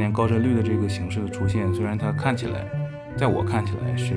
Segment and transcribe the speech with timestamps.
[0.00, 2.64] 年高帧率的这个形式的出现，虽然它看起来，
[3.16, 4.14] 在我看起来是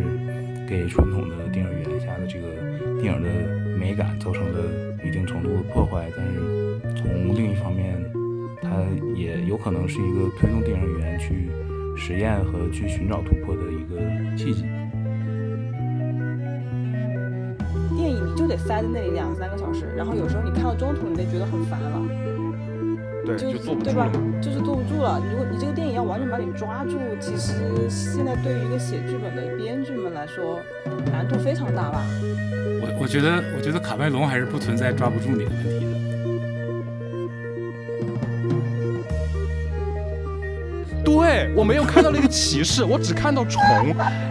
[0.67, 2.47] 给传统的电影语言下的这个
[3.01, 3.29] 电影的
[3.77, 4.59] 美感造成了
[5.05, 8.01] 一定程度的破坏，但是从另一方面，
[8.61, 8.69] 它
[9.13, 11.49] 也有可能是一个推动电影语言去
[11.97, 14.63] 实验和去寻找突破的一个契机。
[17.95, 22.01] 电影你就得塞在那里两三个小时，然后有时候你看到中途你就觉得很烦了。
[23.25, 24.41] 对，就坐不住对吧了。？
[24.41, 25.21] 就是坐不住了。
[25.31, 27.53] 如果你这个电影要完全把你抓住，其实
[27.89, 30.59] 现在对于一个写剧本的编剧们来说，
[31.11, 32.03] 难度非常大吧？
[32.81, 35.93] 我我觉得我觉得卡麦隆还是不存在抓不住你的问题的。
[41.05, 43.61] 对我没有看到那个骑士，我只看到虫，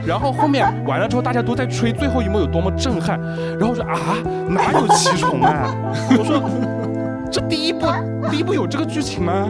[0.06, 3.18] 然后后面完了之后大家都在吹最后一幕有多么震撼，
[3.58, 4.16] 然后我说啊
[4.48, 5.74] 哪有骑虫啊？
[6.18, 7.86] 我说这第一部
[8.32, 9.46] 第一部有这个剧情吗？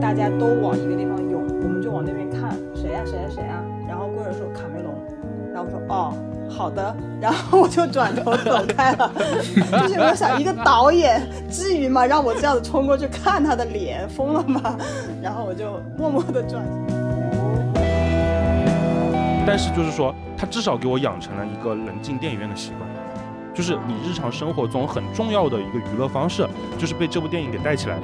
[0.00, 4.92] 大家都往一个地方涌，我们就往那边看，谁呀、谁呀、谁呀、然后过会儿说卡梅隆，
[5.54, 6.12] 然后我说哦，
[6.50, 9.12] 好的，然后我就转头走开了。
[9.54, 12.04] 就是我想，一个导演至于吗？
[12.04, 14.76] 让我这样子冲过去看他的脸，疯了吗？
[15.22, 16.64] 然后我就默默的转。
[19.46, 22.90] 但是就是说，他至少给我养成了一个能进电影院的习惯，
[23.58, 28.02] 就是你日常生活中很重要的一个娱乐方式，就是被这部电影给带起来的。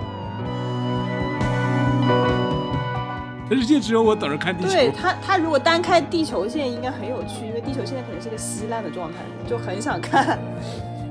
[3.48, 4.70] 全世界只有我等着看地球。
[4.70, 10.36] 对他，他如果单开地球线应该很有趣，因为地球现在可能是个稀烂的状态，就很想看。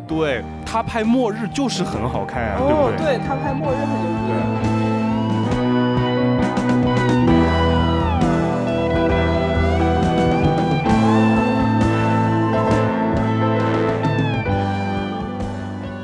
[0.05, 3.15] 对他拍末日就是很好看啊，哦，对不对？
[3.15, 4.09] 对他拍末日很牛
[4.61, 4.72] 逼。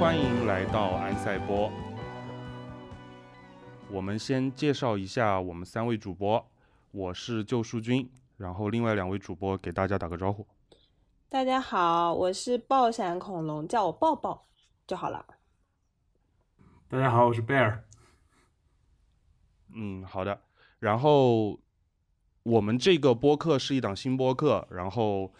[0.09, 1.71] 欢迎来到安赛波。
[3.91, 6.43] 我们先介绍一下我们三位主播，
[6.89, 10.47] 我是救赎君，然后另外两位主播给大家打个招呼。
[11.29, 14.47] 大家好，我是爆闪恐龙，叫我抱抱
[14.87, 15.23] 就好了。
[16.87, 17.83] 大家好，我是贝尔。
[19.75, 20.41] 嗯，好的。
[20.79, 21.59] 然后
[22.41, 25.31] 我们这个播客是一档新播客，然后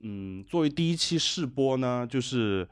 [0.00, 2.68] 嗯，作为第一期试播呢，就是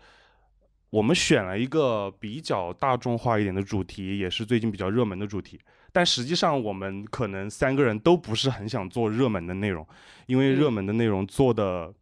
[0.94, 5.58] 我们选了一个比较大众化一点的主题，也是最近比较热门的主题。
[5.90, 9.84] 但实际上，我们可能三个人都不是很想做热门的内容，
[10.26, 11.92] 因为热门的内容做的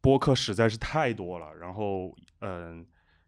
[0.00, 1.54] 播客实在是太多了。
[1.60, 2.84] 然后，嗯、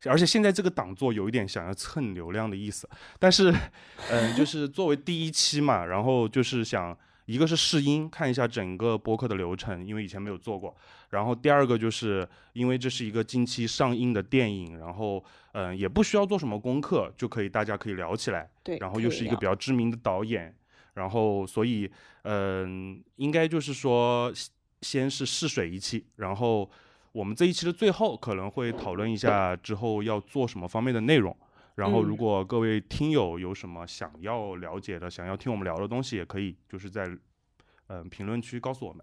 [0.06, 2.90] 而且现在这个档做有一点想要蹭流量的意思，
[3.20, 3.54] 但是，
[4.10, 10.74] 嗯、就是作为第一期嘛，然后就是想，一个是试音，看一下整个播客的流程，因为以前没有做过。
[11.10, 15.22] 然后第二个就是因为这是一个近期上映的电影，然后
[15.53, 18.50] 嗯、呃也不需要做什么功课，就可以大家可以聊起来。
[18.65, 20.54] 对，然后又是一个比较较知名的导演，
[20.94, 21.91] 然后所以
[22.22, 24.32] 嗯、应该就是说
[24.82, 26.71] 先是试水一期，然后
[27.12, 31.37] 我们这一期的最后可能会讨论一下之后要做什么方面的内容。
[31.77, 37.09] 然后，如嗯果各位听友有什么想要了解的、想要听我们聊的东西，也可以就是在
[37.87, 39.03] 嗯、评论区告诉我们。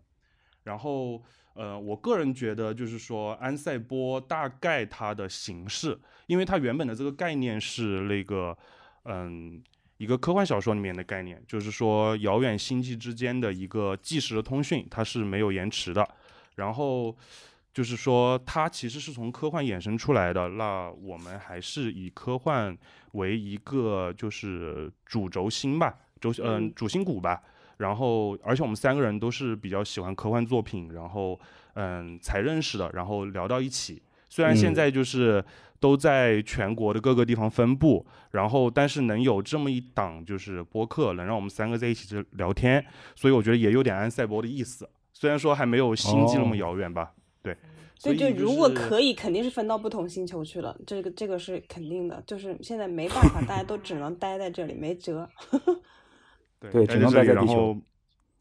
[0.64, 1.24] 然后，
[1.58, 5.98] 呃，我个人觉得就是说，安塞波大概它的形式，
[6.28, 8.56] 因为它原本的这个概念是那个，
[9.06, 9.60] 嗯，
[9.98, 16.08] 一个科幻小说里面的概念，就是说遥远星际之间的一个即时的通讯，它是没有延迟的。
[16.58, 17.18] 然后
[17.74, 20.48] 就是说，它其实是从科幻衍生出来的。
[20.50, 22.78] 那我们还是以科幻
[23.14, 27.42] 为一个就是主轴心吧，轴嗯、嗯主心骨吧。
[27.78, 31.40] 然后，而且我们三个人都是比较喜欢科幻作品，然后
[31.76, 34.02] 嗯才认识的，然后聊到一起。
[34.30, 35.44] 虽然现嗯在就是
[35.80, 44.90] 都在全国的各个地方分布，然后但是能有这么一档就是播客，能让我们三个在一起这聊天，所以我觉得也有点安赛博的意思。
[45.14, 47.56] 虽然说还没有星际那么哦遥远吧，对。
[48.00, 52.24] 所对，以就如果可以，肯定是分到不同星球去了，这个这个是肯定的。
[52.28, 55.28] 就是现在没办法，大家都只能待在这里，没辙。
[56.72, 57.78] 对对只能待这里待在地球然后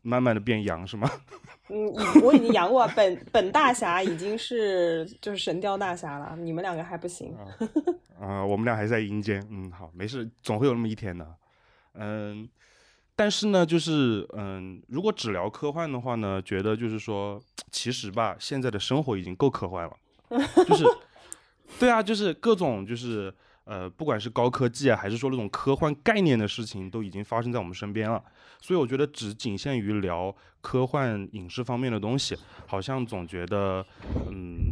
[0.03, 1.11] 慢慢的变阳是吗？
[1.69, 7.35] 嗯，已我已经阳过，本本大侠已经是就是神雕大侠了，你们两个还不行。
[8.21, 11.27] 啊、我们俩还在阴间，嗯，好，没事，总会有那么一天的，
[11.95, 12.49] 嗯，
[13.17, 17.43] 但是呢，就是嗯，如果只聊科幻的话呢，觉得就是说，
[17.73, 19.97] 其实吧，现在的生活已经够科幻了，
[20.69, 20.85] 就是，
[21.81, 23.35] 对啊，就是各种就是
[23.67, 28.21] 呃，不管是高科技啊，还是说那种科幻概念的事情，都已经发生在我们身边了，
[28.61, 32.35] 所以我觉得只仅限于聊科幻影视方面的东西，
[32.67, 33.85] 好像总觉得
[34.31, 34.66] 嗯。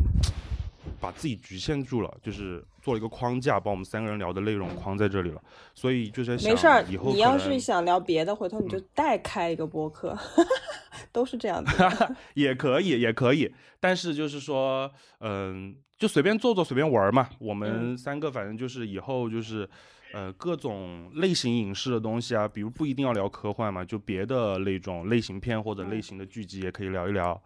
[1.04, 5.42] 把自己局限住了，就是做了一个框架，把我们三个人聊的内容框在这里了。
[5.74, 10.16] 所以就在想，没事儿，以后你要是想聊别的，回头你就代开一个播客，
[11.12, 12.16] 都是这样的。
[12.32, 14.90] 也可以，也可以，但是就是说，
[15.20, 17.28] 嗯、就随便做做，随便玩嘛。
[17.38, 19.68] 我们三个反正就是以后就是，
[20.14, 27.38] 呃，各种类型影视的东西啊，比如不一定要聊科幻嘛，就别的那种类型片或者类型的剧集也可以聊一聊。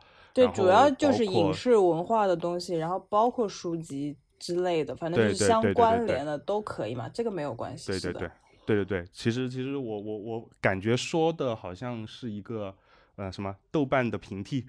[0.47, 7.87] 对，主要就是影视文化的东西，然后包括书籍之类的，反正就是相关联的都可以嘛，这个没有关系。
[7.89, 8.31] 对对对，
[8.65, 12.75] 对对对，其实其实我我我感觉说的好像是一个
[13.17, 14.59] 呃什么豆瓣的平替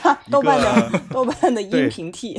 [0.26, 2.34] 一豆瓣的豆瓣的 音频替，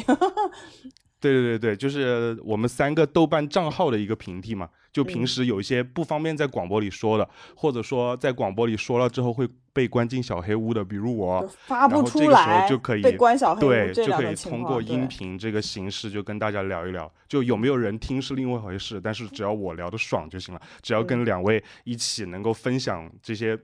[1.19, 4.69] 对对对对，就是我们三个豆瓣账号的一个平替嘛。
[4.91, 14.35] 就嗯平时有一些不方便在广播里说的，或者说在广播里说了之后会被关进小黑屋的，比如我，发不出然后这个时候，就可以被关小黑对，屋对就可以。
[14.35, 17.11] 通过音频这个形式就跟大家聊一聊。
[17.27, 20.61] 就有没有人听是另外一回事，但是只要我聊得爽就行了。
[20.81, 23.57] 只要嗯跟两位一起能够分享这些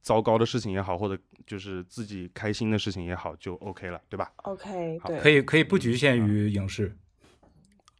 [0.00, 6.96] 糟糕的事情也好，或者就是自己开心的事情也好，就 OK 了，对吧？OK，对，可以可以不局限于影视，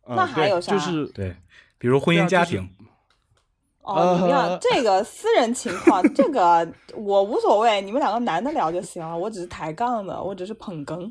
[0.05, 1.35] 嗯那还有啥就是对，
[1.81, 2.69] 比如婚姻家庭，
[3.81, 11.11] 哦，你们俩呃这个私人情况，这个我无所谓，你们两个男的聊就行了，我只是抬杠的，我只是捧哏。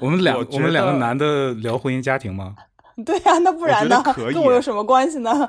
[0.00, 2.56] 我们两我我们两个男的聊婚姻家庭吗？
[3.06, 4.02] 对呀、那不然呢
[4.32, 5.48] 跟我有什么关系呢？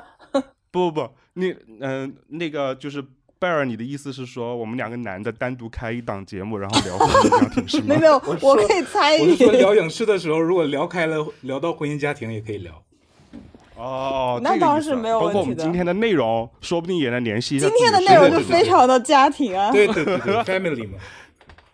[0.70, 3.04] 不 不不，你嗯、那个就是
[3.40, 7.86] 贝尔，你的意思是说我们两个男的单独开一档节目，然后聊婚姻家庭是吗？
[7.88, 9.56] 没 有没有，我可以参我是说与。
[9.56, 12.84] 聊影视的时候，如果聊开了，聊到婚姻家庭也可以聊。
[13.80, 19.72] 哦，那当然是没有问题的包括我们今天的内容，说不定也能联系一下今天的内容就非常的家庭啊。
[19.72, 20.98] 对对对对，family 嘛。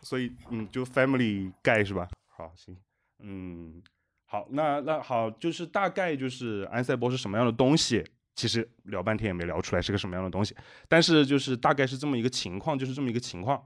[0.01, 2.07] 所以嗯，就 family 盖是吧？
[2.29, 2.77] 好，行，
[3.19, 3.83] 嗯，
[4.25, 8.05] 好，那那好，就是大概就是安赛博是什么样的东西，
[8.37, 10.55] 其实聊半天也没聊出来是个什么样的东西，
[10.87, 13.61] 但是就是大概是这么一个情况，就是这么一个情况。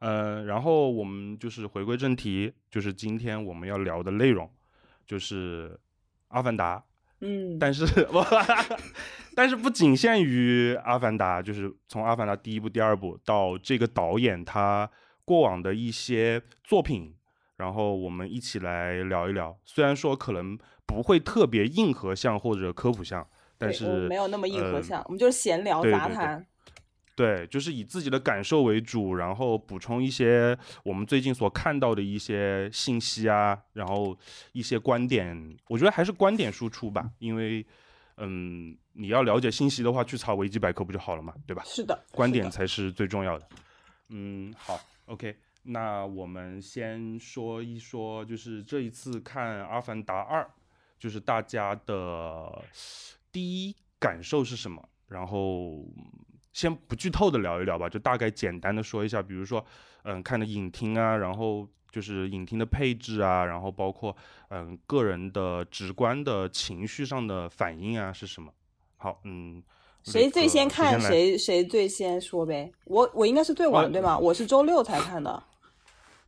[0.00, 4.50] 呃，然后我们就是回归正题，就是今天我们要聊的内容，
[5.06, 5.68] 就是
[6.28, 6.78] 《阿凡达》。
[7.26, 8.22] 嗯，但是 我，
[9.34, 14.88] 但是不仅限于《阿凡达》，就是从《阿凡达》第一部、第二部到这个导演他
[15.24, 17.14] 过往的一些作品，
[17.56, 19.58] 然后我们一起来聊一聊。
[19.64, 26.46] 虽然说可能不会特别硬核向或者科普向，但是没有那么硬核呃向，我们就是闲聊杂谈。
[27.16, 34.16] 对，就是以自己的感受为主，然后补充一些我们最近所看到的一些信息啊，然后
[34.52, 37.64] 一些观点，我觉得还是观点输出吧，因为，
[38.16, 41.62] 嗯，你要了解信息的话，去查维基百科不就好了嘛，对吧？
[41.64, 43.48] 是的，观点才是最重要的。
[44.08, 50.42] 嗯，好，OK，那我们先说一说，就是这一次看《阿凡达二》，
[50.98, 52.64] 就是大家的
[53.30, 54.88] 第一感受是什么？
[55.06, 55.84] 然后
[56.54, 59.62] 先不剧透的聊一聊吧，就大概简单的说一下，比如说，
[60.04, 64.16] 嗯，看的影厅啊，然后就是影厅的配置啊，然后包括
[64.48, 68.50] 嗯个人的直观的情绪上的反应啊是什么？
[68.96, 69.62] 好，嗯。
[70.04, 72.70] 谁最先看来谁谁最先说呗。
[72.84, 74.18] 我我应该是最晚我对吗？
[74.18, 75.42] 我是周六才看的。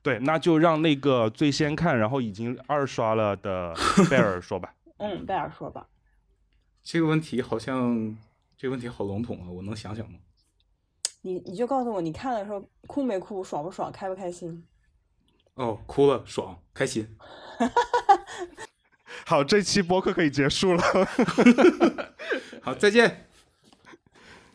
[0.00, 3.75] 对，那就让那个最先看，然后已经二刷了的
[4.09, 4.73] 贝尔说吧。
[4.97, 5.87] 嗯，贝尔说吧。
[6.83, 8.16] 这个问题好像
[8.56, 10.18] 这个问题好笼统啊，我能想想吗？
[11.22, 14.64] 你你就告诉我，你看的时候哭没哭，爽不爽，开不开心？
[15.54, 17.16] 哦，哭了，爽，开心。
[19.26, 20.82] 好，这期播客可以结束了。
[22.62, 23.28] 好，再见。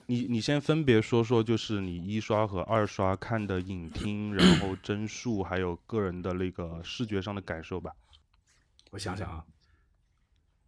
[0.06, 7.92] 你你先分别说说，就是你一刷和二刷看的影厅，然后 帧数，还有个人的那个视觉上的感受吧。
[8.92, 9.46] 我想想啊，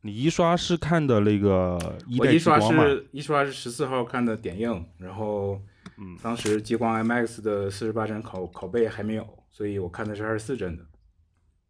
[0.06, 2.60] 你一刷是看的那个一代我一刷？
[2.60, 5.58] 是一刷是十四号看的点映，然后
[5.98, 10.86] 嗯当时激光 IMAX 的四十八帧拷拷贝还没有，所以我看的是二十四帧的。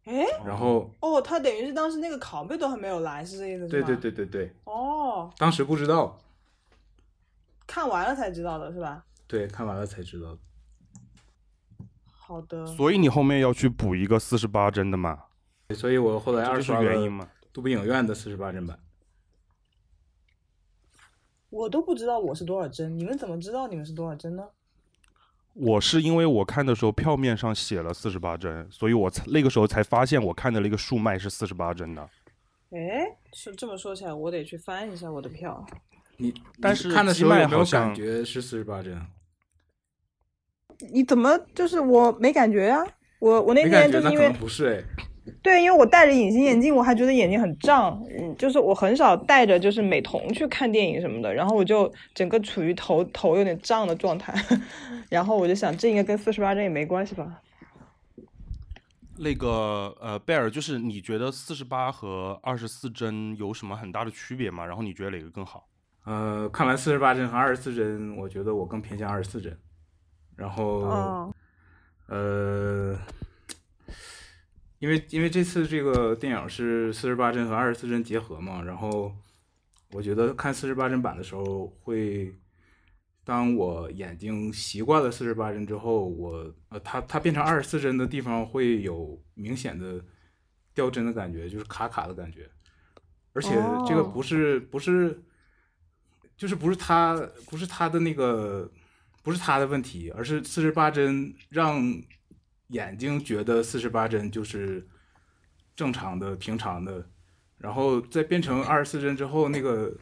[0.06, 3.68] 哎，然后，哦，他等于是当时那个拷贝都还没有来，是这意思？
[3.68, 3.96] 对对。
[3.96, 6.20] 对对对，哦，当时不知道，
[7.68, 9.04] 看完了才知道的是吧？
[9.28, 10.38] 对，看完了才知道的。
[12.10, 12.66] 好的。
[12.66, 15.20] 所以你后面要去补一个四十八帧的嘛？
[15.72, 17.28] 所以我后来二刷了原因嘛？
[17.54, 18.78] 杜比影院的四十八帧版。
[21.50, 24.48] 我都不知道我是多少帧，你们怎么知道你们是多少帧呢？
[25.52, 32.02] 我是因为我看的时候票面上写了四十八帧，所以我才那个时候才发现我看的那个数麦是四十八帧的。
[32.70, 35.64] 哎，是这么说起来，我得去翻一下我的票。
[36.16, 39.00] 你你但是看的时候有没有感觉是四十八帧？
[40.90, 42.84] 你怎么就是我没感觉啊？
[43.20, 44.82] 我我那天就是因为不是哎。
[45.42, 54.34] 对，因为我戴着隐形眼镜，我还觉得眼睛很胀，嗯，就是我很少带着就是美瞳去看电影什么的，然后我就整个处于头头有点胀的状态，
[55.08, 57.40] 然后我就想这应该跟四十八帧也没关系吧。
[59.16, 64.66] 那个呃，贝尔，就是你觉得四十八和二十四帧有什么很大的区别吗？
[64.66, 65.68] 然后你觉得哪个更好？
[66.04, 69.56] 呃，看完四十八帧和二十四帧，我觉得我更偏向二十四帧。
[70.36, 71.34] 然后，哦
[72.08, 72.98] 呃，
[74.78, 79.14] 因为因为这次这个电影是四十八帧和二十四帧结合嘛，然后
[79.92, 82.34] 我觉得看四十八帧版的时候会，
[83.24, 90.04] 当我眼睛习惯了四十八帧之后，我呃，它它变成二十四帧的地方会有明显的
[90.74, 92.50] 掉帧的感觉，就是卡卡的感觉，
[93.32, 93.50] 而且
[93.86, 94.10] 这个哦。
[94.12, 95.22] 不是不是，
[96.36, 97.16] 就是不是它
[97.48, 98.70] 不是它的那个
[99.22, 101.80] 不是它的问题，而是四十八帧让
[102.74, 104.84] 眼睛觉得四十八帧就是
[105.76, 107.06] 正常的平常的，
[107.58, 109.96] 然后再变成二十四帧之后，那个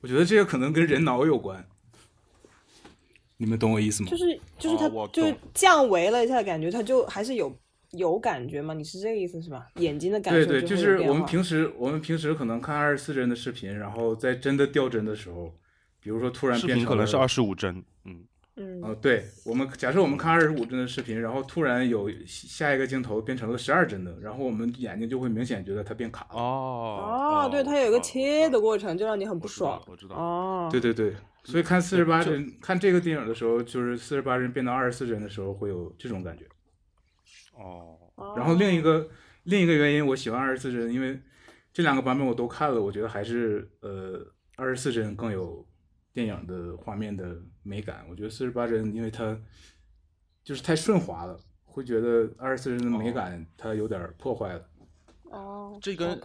[0.00, 1.64] 我觉得这个可能跟人脑有关。
[3.36, 4.08] 你们懂我意思吗？
[4.10, 7.54] 就是就是它、哦就是降维了一下，感觉它就还是有
[7.90, 8.72] 有感觉吗？
[8.72, 9.66] 你是这个意思是吧？
[9.76, 15.52] 眼睛的感觉对对，就就是我们平时我们平时可能看二十四帧的视频，然后在真的掉帧的时候，
[16.00, 18.24] 比如说突然视变成了频可能是二十五帧，嗯，
[18.56, 26.40] 嗯呃，对我们假设我们看二十五帧的视频，然后突然有下一个镜头变成了十二帧的，然后我们眼睛就会明显觉得它变卡了。
[26.40, 29.82] 哦哦，对，它有一个哦切的哦过程，就让你很不我知道爽。
[29.88, 36.44] 我知道哦，对对对，所以看四十八帧看这个电影的时候，就是四十八帧变到二十四帧的时候会有这种感觉。
[37.56, 39.08] 哦，哦然后另一个
[39.42, 41.20] 另一个原因，我喜欢二十四帧，因为
[41.72, 44.24] 这两个版本我都看了，我觉得还是呃
[44.56, 45.66] 二十四帧更有
[46.14, 48.06] 电影的画面的美感。
[48.08, 49.38] 我觉得四十八帧，因为它
[50.42, 54.68] 就是太顺滑了，会觉得二十四帧的美感它有点破坏了。
[55.24, 56.18] 哦，这跟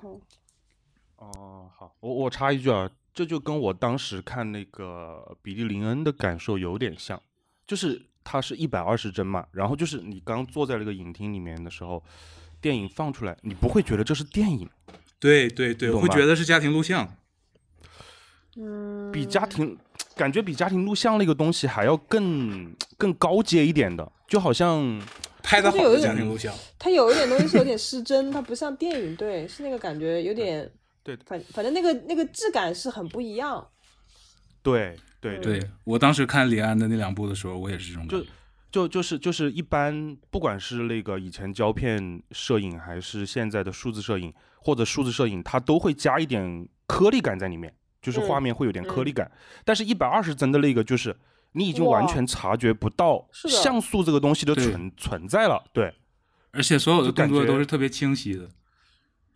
[1.18, 7.22] 哦，好，我我插一句啊，这就跟我当时看那个比利林恩的感受有点像，
[7.66, 12.02] 就是它是一百二十帧嘛，然后就是你刚坐在那个影厅里面的时候，
[12.62, 14.70] 电影放出来，你不会觉得这是电影，
[15.20, 17.18] 对对对，会觉得是家庭录像。
[18.60, 19.78] 嗯，比家庭
[20.16, 25.02] 感觉比家庭录像那个东西还要更更高阶一点的，就好像
[25.42, 30.70] 拍的好的家庭录像，它有一点东西是有点失真，它不像电影，对，是那个感觉有点，
[31.04, 31.18] 对。
[31.26, 33.68] 反反正那个那个质感是很不一样。
[34.62, 34.96] 对。
[35.22, 38.26] 对，对我当时看李安的那两部的时候，我也是这种就
[38.72, 49.30] 就就是就是一般，不管是那个以前胶片摄影，还是现在的数字摄影，或者数字摄影，它都会加一点颗粒感在里面，就是画嗯面会有点颗粒感。
[49.64, 51.16] 但是，一百二十帧的那个，就是
[51.54, 55.64] 你已经完全察觉不到像素这个东西的存存在了。
[55.74, 55.94] 对
[56.52, 58.48] 而且所有的感动作都是特别清晰的。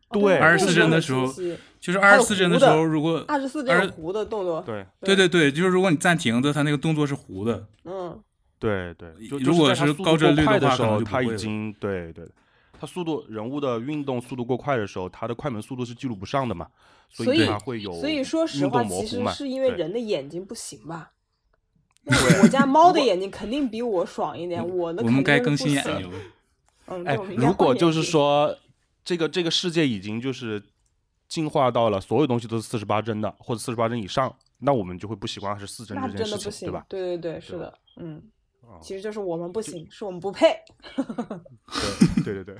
[0.09, 1.25] 对二十四帧的时候
[1.79, 7.65] 就是二十四帧的时候，如果二十四帧糊的动作，对对对对，就是如果你暂停的，它那个动作是糊的。
[7.83, 8.19] 嗯，
[8.59, 12.25] 对对，如果是高帧率的时候，的话可能它已经对对，
[12.83, 16.67] 它速度人物的运动速度过快的时候，它的快门速度是记录不上的嘛，
[17.09, 19.31] 所所以它会有所以说实运话，其实动模糊嘛。
[19.31, 21.13] 是因为人的眼睛不行吧？
[22.03, 26.19] 那我家猫的眼睛肯定比我爽一点，我的我们该更肯定不行新眼睛了。
[26.87, 28.53] 嗯，哎如果就是说
[29.05, 30.61] 这个这个世界已经就是
[31.29, 36.85] 进化到了所有东西都是四十八帧的，或者四十八帧以上，那我们就会不习惯二十四帧那这件事情，真的不行，对吧？
[36.89, 38.21] 对对对，是的，嗯，
[38.67, 40.47] 哦其实就是我们不行，是我们不配。
[42.23, 42.55] 对对对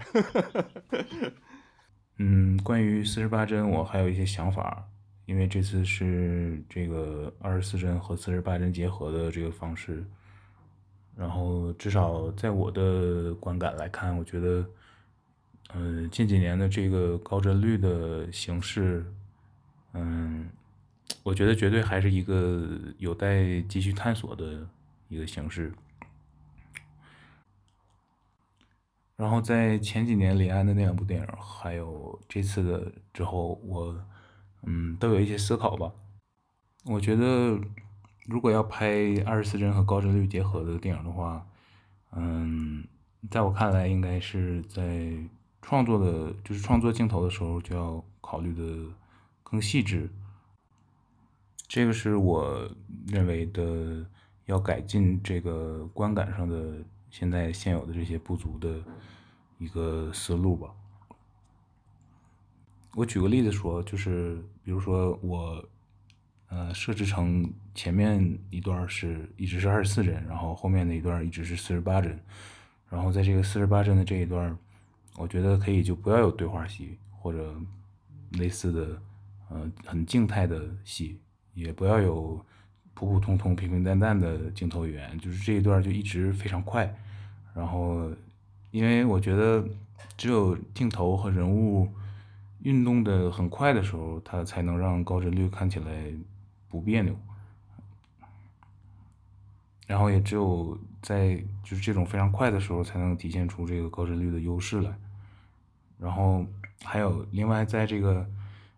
[0.90, 1.32] 对，
[2.18, 4.88] 嗯，关于四十八帧，我还有一些想法，
[5.26, 10.06] 因为这次是这个二十四帧和四十八帧结合的这个方式，
[11.16, 14.66] 然后至少在我的观感来看，我觉得，
[15.74, 19.06] 呃，近几年的这个高帧率的形式，
[19.94, 20.50] 嗯，
[21.24, 22.68] 我觉得绝对还是一个
[22.98, 24.68] 有待继续探索的
[25.08, 25.72] 一个形式。
[29.16, 33.96] 然后在前几年李安的那两部电影，还有这次的之后，我
[34.64, 35.92] 嗯都有一些思考吧。
[36.86, 37.60] 我觉得
[38.26, 41.46] 如果要拍二十四帧和高帧率结合的电影的话，
[42.12, 42.86] 嗯，
[43.30, 45.14] 在我看来，应该是在
[45.62, 48.94] 创作的，就是创作镜头的时候就要考虑的
[49.44, 50.10] 更细致。
[51.68, 52.70] 这个是我
[53.08, 54.06] 认为的
[54.46, 58.84] 要改进这个观感上的现在现有的这些不足的
[59.60, 60.74] 一个思路吧。
[62.96, 65.64] 我举个例子说，就是比如说我，
[66.48, 72.20] 呃，设置成前面一段是一直是二十四帧，然后后面那一段一直是四十八帧，
[72.90, 74.58] 然后在这个四十八帧的这一段，
[75.16, 77.56] 我觉得可以就不要有对话戏或者
[78.32, 79.02] 类似的，
[79.50, 81.20] 呃，很静态的戏，
[81.54, 82.44] 也不要有
[82.94, 86.94] 普普通通、平平淡淡的镜头语言，就是这一段就一直非常快。
[87.54, 88.10] 然后，
[88.72, 89.64] 因为我觉得
[90.18, 91.88] 只有镜头和人物
[92.62, 96.12] 运动的很快的时候，它才能让高帧率看起来
[96.70, 97.16] 不别扭。
[99.86, 104.92] 然后也只有在就是这种非常快的时候，才能体现出这个高帧率的优势来。
[106.00, 106.46] 然后
[106.84, 108.26] 还有另外，在这个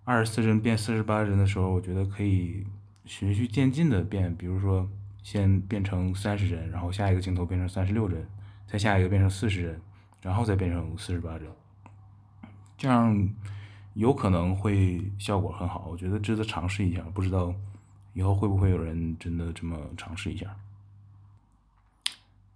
[0.03, 2.65] 二十四帧变四十八帧的时候，我觉得可以
[3.05, 4.89] 循序渐进的变，比如说
[5.21, 8.27] 先变成三十帧，然后下一个镜头变成三十六帧，
[8.67, 9.81] 再下一个变成四十帧，
[10.21, 11.47] 然后再变成四十八帧，
[12.77, 13.29] 这样
[13.93, 17.01] 有可能会效果很好，我觉得值得尝试一下。
[17.13, 17.53] 不知道
[18.13, 20.55] 以后会不会有人真的这么尝试一下。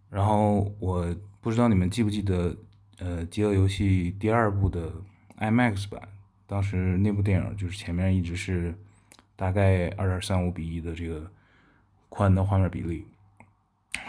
[0.09, 2.57] 然后我不知道你们记不记得，
[2.97, 4.91] 呃，《饥饿游戏》第二部的
[5.37, 6.01] IMAX 版，
[6.47, 8.75] 当时那部电影就是前面一直是
[9.39, 11.31] 大概二点三五比一的这个
[12.09, 13.07] 宽的画面比例，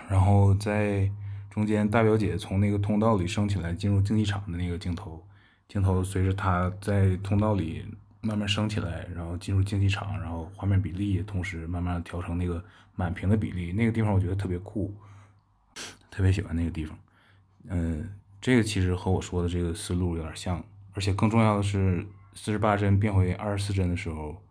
[0.08, 1.08] 然后在
[1.48, 5.24] 中间大表姐从那个通道里升起来进入竞技场的那个镜头，
[5.68, 7.86] 镜头随着她在通道里
[8.20, 12.64] 慢慢升起来，然后进入竞技场，然后画面比例也同时慢慢调成那个
[12.96, 14.92] 满屏的比例，那个地方我觉得特别酷。
[16.10, 16.98] 特别喜欢那个地方，
[17.68, 24.42] 嗯，这个其实和我说的这个思路有点像，而且更重要的是，四十八帧变回二十四帧的时候，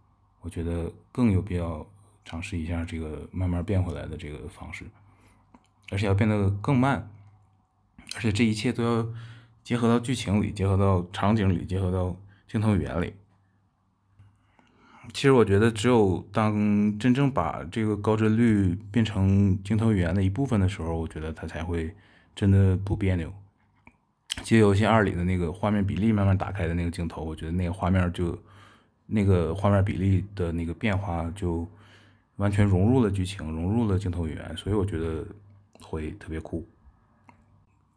[0.41, 1.85] 我觉得更有必要
[2.23, 4.85] 尝试一下这个慢慢变回来的这个方式，
[5.91, 7.09] 而且要变得更慢，
[8.15, 9.07] 而且这一切都要
[9.63, 12.15] 结合到剧情里，结合到场景里，结合到
[12.47, 13.13] 镜头语言里。
[15.11, 21.95] 其实我觉得，只有当真正把这个高帧率变成镜头语言的一部分的时候，我觉得它才会
[22.35, 23.33] 真的不别扭。
[24.43, 28.37] 《饥饿游戏二》里的那个画面比例慢慢打开的那个镜头，我觉得那个画面就
[29.09, 31.67] 那个画面比例的那个变化就
[32.37, 35.25] 完全融入了剧情，融入了镜头语言，所以我觉得
[35.81, 36.65] 会特别酷。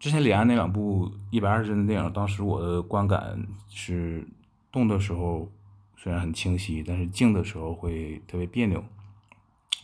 [0.00, 4.26] 之前李安那两部一百二十帧的电影，当时我的观感是
[4.72, 5.48] 动的时候。
[5.94, 8.82] 虽然很清晰，但是静的时候会特别别扭。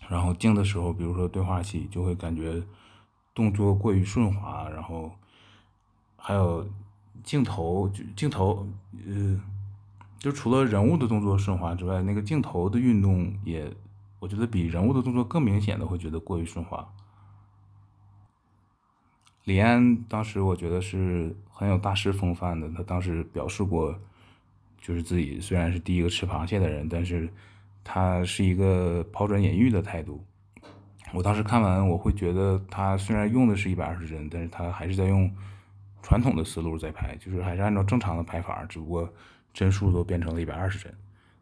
[0.08, 2.60] 然后静的时候，比如说对话戏，就会感觉
[3.32, 4.68] 动作过于顺滑。
[4.68, 5.12] 然后
[6.16, 6.68] 还有
[7.22, 8.66] 镜头，镜头，
[9.06, 9.40] 呃，
[10.18, 13.72] 就除了人物的动作顺滑之外，那个镜头的运动也，
[14.18, 16.86] 我觉得比人物的动作更明显的会觉得过于顺滑。
[19.44, 23.98] 李安当时我觉得是很有大师风范的，他当时表示过。
[24.80, 27.28] 就是自己虽然是第一个吃螃蟹的人，但是
[27.82, 30.24] 他是一个抛砖引玉的态度。
[31.12, 35.30] 我当时看完，我会觉得他虽然用的是一百二十帧，但是他还是在用
[36.00, 39.12] 传统的思路在拍，就是还是按照正常的拍法，只不过
[39.58, 40.94] 帧数都变成了一百二十帧。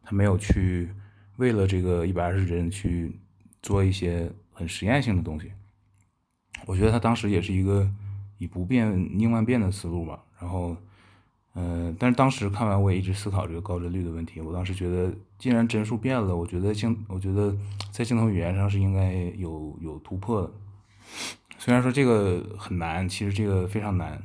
[0.03, 0.89] 他没有去
[1.37, 3.21] 为了这个一百二十帧去
[3.61, 5.53] 做一些很实验性的东西。
[6.65, 7.87] 我觉得他当时也是一个
[8.39, 8.89] 以不变
[9.21, 10.75] 应万变的思路吧，然后。
[11.59, 14.43] 嗯，但是当时看完，我也一直思考这个高帧率的问题。
[14.43, 17.57] 我当时觉得，既然帧数变了，我觉得镜，我觉得
[17.91, 20.53] 在镜头语言上是应该有有突破的。
[21.57, 24.23] 虽然说这个很难，其实这个非常难。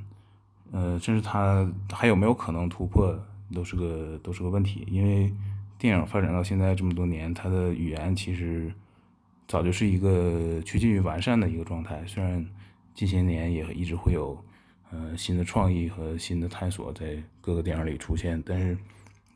[0.74, 3.18] 呃，甚至它还有没有可能突破，
[3.52, 4.88] 都是个都是个问题。
[4.90, 5.32] 因为
[5.78, 8.74] 电影发展到现在这么多年，它的语言其实
[9.48, 12.04] 早就是一个趋近于完善的一个状态。
[12.08, 12.46] 虽然
[12.94, 14.44] 近些年也一直会有。
[14.94, 18.78] 呃，新的创意和新的探索在各个电影里出现，但是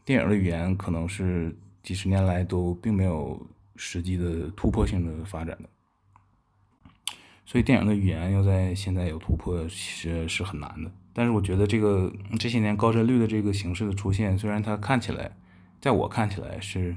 [0.03, 3.41] 电影的语言可能是几十年来都并没有
[3.77, 5.69] 实际的突破性的发展的，
[7.45, 10.91] 所以电影的语言要在现在有突破，其实是很难的。
[11.15, 15.35] 但是我觉得这个这些年高帧率的这个形式的出现，虽然它看起来，
[15.81, 16.95] 在我看起来是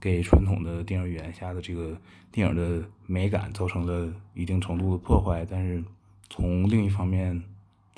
[0.00, 2.00] 给传统的电影语言下的这个
[2.32, 5.84] 电影的美感造成了一定程度的破坏，但是
[6.28, 7.40] 从另一方面。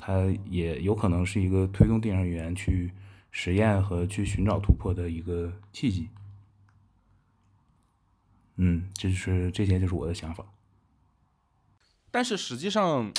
[0.03, 2.91] 它也有可能是一个推动电影语言去
[3.29, 6.09] 实验和去寻找突破的一个契机。
[8.55, 10.43] 嗯，这就是这些就是我的想法。
[12.09, 13.13] 但是实际上，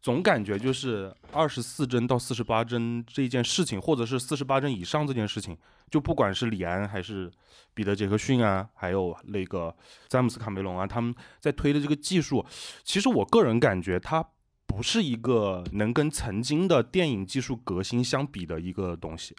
[0.00, 5.56] 总感觉就是二十四帧到四十八帧这件事情，或者是四十八帧以上这件事情，
[5.90, 7.30] 就不管是李安还是
[7.74, 9.74] 彼得杰克逊啊，还有那个
[10.08, 12.44] 詹姆斯卡梅隆啊，他们在推的这个技术，
[12.84, 14.26] 其实我个人感觉它。
[14.68, 19.34] 不是一个能跟曾经的电影技术革新相比的一个东西。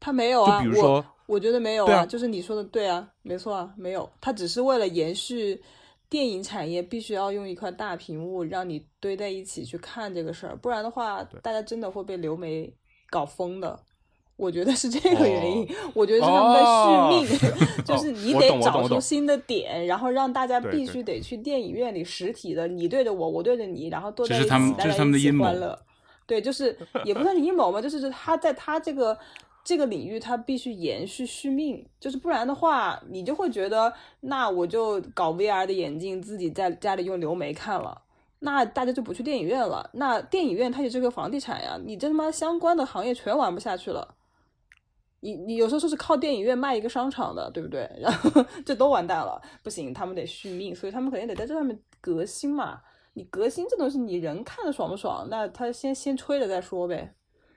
[0.00, 4.10] 它没有啊，就比如说，我觉得没有啊，就是你说的对啊，没错啊，没有。
[4.20, 5.62] 它只是为了延续
[6.12, 12.70] 电影产业，必须要用一块大屏幕让你堆在一起去看这个事儿，不然的话，大家真的会被流媒
[13.08, 13.80] 搞疯的。
[14.36, 17.54] 我觉得是这个原因，我觉得是他们在续命，
[17.86, 25.78] 就是你得找出新的点，然后让大家必须得去电影院里实体的，你对着我，我对着你，然后坐在一起，大家一起欢乐。
[26.26, 29.18] 对，就是也不算是阴谋嘛，就是他在他这个
[29.64, 38.02] 这个领域，它必须延续续命，就是不然的话，你就会觉得，那我就搞 VR 的眼镜，自己在家里用流媒看了，
[38.40, 39.88] 那大家就不去电影院了。
[39.94, 44.16] 那电影院它也是个房地产呀，你这他妈相关的行业全玩不下去了。
[45.20, 47.88] 你你有时候说是靠电影院卖一个商场的，对不对？
[48.00, 52.80] 然后这都完蛋了，不行，他们得续命，所以他们肯定得在这上面革新嘛。
[53.14, 55.28] 你革新这东西，你人看的爽不爽？
[55.30, 57.14] 那他先先吹着再说呗。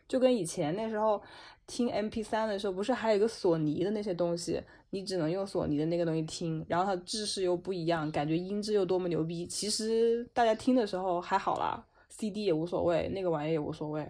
[0.08, 1.20] 就跟以前那时候
[1.68, 9.46] 听 M P 三的时候，不是还有一个索尼的那些东西，你只能用索尼的那个东西听，然后它制式又不一样，感觉音质又多么牛逼。
[9.48, 14.08] 其实大家听的时候还好啦，C D 也无所谓，那个玩意也无所谓。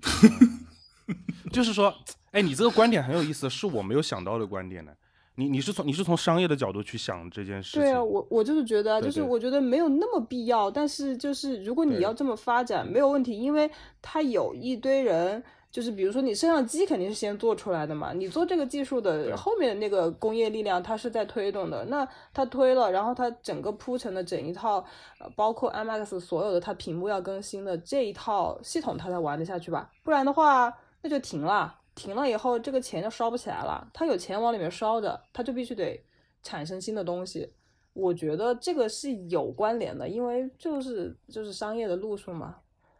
[1.52, 1.94] 就是说，
[2.32, 4.92] 哎，你这个观点很有意思，是我没有想到的观点呢。
[5.38, 7.80] 你你是从你是从商业的角度去想这件事情？
[7.82, 10.70] 对啊，我我就是觉得，就是我觉得没有那么必要。
[10.70, 15.42] 但是就是如果你要这么发展，没有问题，因为它有一堆人，
[15.76, 21.84] 就是比如说你摄像机肯定是先做出来的嘛，你做这个技术的后面的那个工业力量，它是在推动的。
[21.90, 24.82] 那它推了，然后它整个铺成的整一套，
[25.20, 29.90] 呃包括 IMAX 所有的它屏幕要更新的这一套系统，它才玩得下去吧？
[30.02, 30.74] 不然的话。
[31.02, 33.86] 那就停了，停了以后这个钱就烧不起来了。
[33.92, 36.02] 它有钱往里面烧着，它就必须得
[36.42, 37.52] 产生新的东西。
[37.92, 42.56] 我觉得这个是有关联的，因为就是就是商业的路数嘛。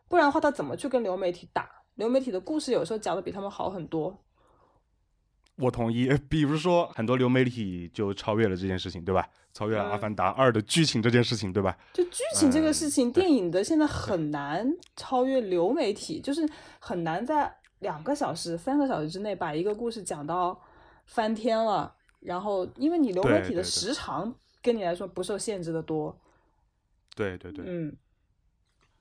[0.09, 1.76] 不然的话，他怎么去跟流媒体打？
[1.97, 4.17] 流媒体的故事有时候讲的比他们好很多。
[5.57, 9.29] 我同意， 比如说很多流媒体就超越了这件事情，对吧？
[9.53, 11.77] 超越了《阿凡达二》的剧情这件事情，对吧？
[11.93, 17.57] 就剧情这个事情，电影的现在很难超越流媒体，就是很难在。
[17.81, 20.59] 两个小时、三个小时之内把一个故事讲到
[21.05, 26.19] 翻天了，然后因为你流媒体的时长跟你来说不受限制的多。
[27.15, 27.95] 对对对，嗯。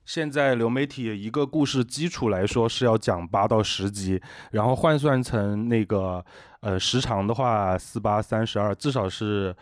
[0.06, 6.24] 现在流媒体一个故事基础来说是要讲八到十集，然后换算成那个
[6.60, 9.54] 呃时长的话，四八三十二，至少是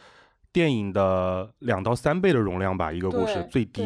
[0.52, 3.82] 电影的两到三倍的容量吧，一个故事最低。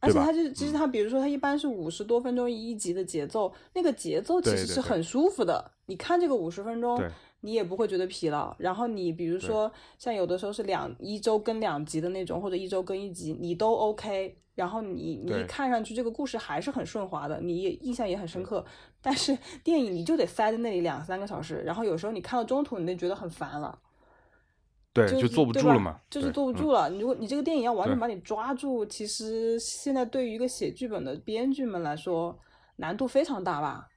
[0.00, 5.70] 而且它就其实它，比如说它一般是五十多分钟一集的节奏，那个节奏其实是很舒服的。
[5.86, 7.00] 你看这个五十分钟，
[7.42, 8.56] 你也不会觉得疲劳。
[8.58, 14.38] 然后你比如说像有的时候是两一周更两集的那种，或者一周更一集，你都 OK。
[14.54, 18.62] 然后你你看上去这个故事还是很顺滑的，你也印象也很深刻。
[19.00, 23.78] 但是电影你就得塞在那里两三个小时，然后有时候你看到中途你就觉得很烦了。
[24.92, 26.90] 对，就坐不住了嘛，就是坐不住了。
[26.90, 32.38] 如果你这个电影要完全把你抓住，其实现在对于一个写剧本的编剧们来说，
[32.76, 33.88] 难度非常大吧？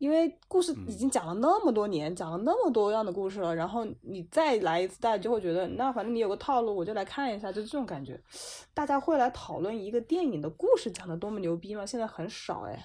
[0.00, 8.18] 因为故事已经讲了那么多年，讲了那么多样的故事了，然后你再来一次，大家就会觉得，那反正你有个套路，我就来看一下，就是这种感觉。
[8.72, 11.84] 大家会来讨论一个电影的故事讲的多么牛逼吗？
[11.84, 12.82] 现在很少哎。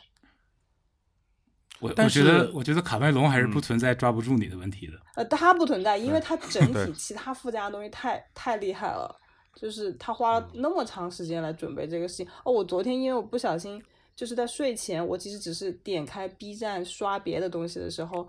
[1.80, 4.94] 我我觉得，我觉得卡麦隆还是不存在抓不住你的问题的。
[5.16, 9.14] 呃，他不存在，因为他 整体其他附加的东西太太厉害了，
[9.56, 12.28] 就是他花了那么长时间来准备这个事情。
[12.44, 13.82] 哦，我昨天因为我不小心
[14.16, 18.28] 就是在睡前，我其实只是点开 B 站刷别的东西的时候，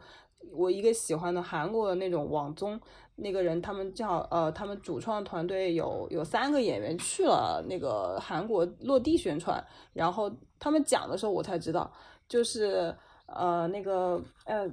[0.52, 2.80] 我一个喜欢的韩国的那种网综
[3.14, 11.92] 那个人，他们叫呃，他们主创团队有有三个演员去了那个韩国落地宣传，然后他们讲的时候，我才知道
[12.28, 12.94] 就是。
[13.28, 14.70] 呃，那个呃，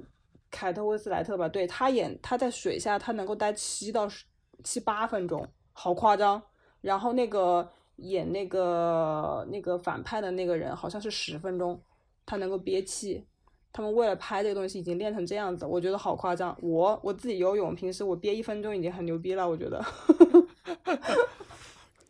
[0.48, 4.08] 凯特温斯莱特吧，对他演他在水下，他能够待七到
[4.62, 6.40] 七八分钟，好夸张。
[6.80, 11.80] 然后那个演那个那个反派的那个人，好像是十分钟，
[12.26, 13.24] 他能够憋气。
[13.72, 16.56] 他们为了拍这个东西，已经练成这样子，我觉得好夸张。
[16.60, 19.84] 我我自己游泳，平时我憋一分钟已经很牛逼了，我觉得。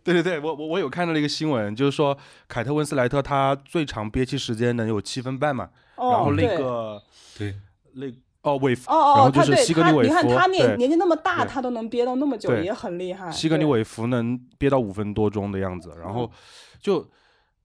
[0.04, 5.70] 对对对，我我我有看到了一个新闻，就是说凯特温斯莱特她最长憋气时间能有七分半嘛。
[5.96, 7.02] 然后那个
[7.38, 7.54] 对，
[7.94, 8.06] 那
[8.44, 13.30] 哦韦夫，哦哦，然后就是西格尼韦夫，你看他年年纪那么大，他都能憋到那么久，也很厉害。
[13.30, 16.30] 西格尼韦夫能憋到五分多钟的样子，然后
[16.78, 17.04] 就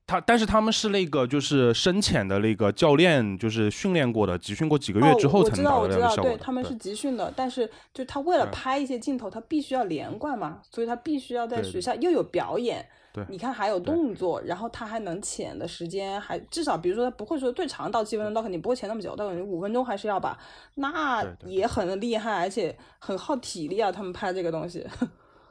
[0.08, 6.32] 他，但是他们是那个就是深潜的那个教练，就是训练过的，集训过几个月之后才能达到这样的效果。
[6.32, 12.88] 对，他们是集训的，但是就他为了拍一些镜头，他必须要连贯嘛，所以他必须要在学校又有表演。
[13.28, 20.38] 你看还有动作，然后他还能潜的时间还至少，比如说他不会说最长到七分钟，到肯定不会潜那么久，到肯定五分钟还是要吧，
[20.76, 23.92] 那也很厉害，而且很耗体力啊。
[23.92, 24.86] 他们拍这个东西，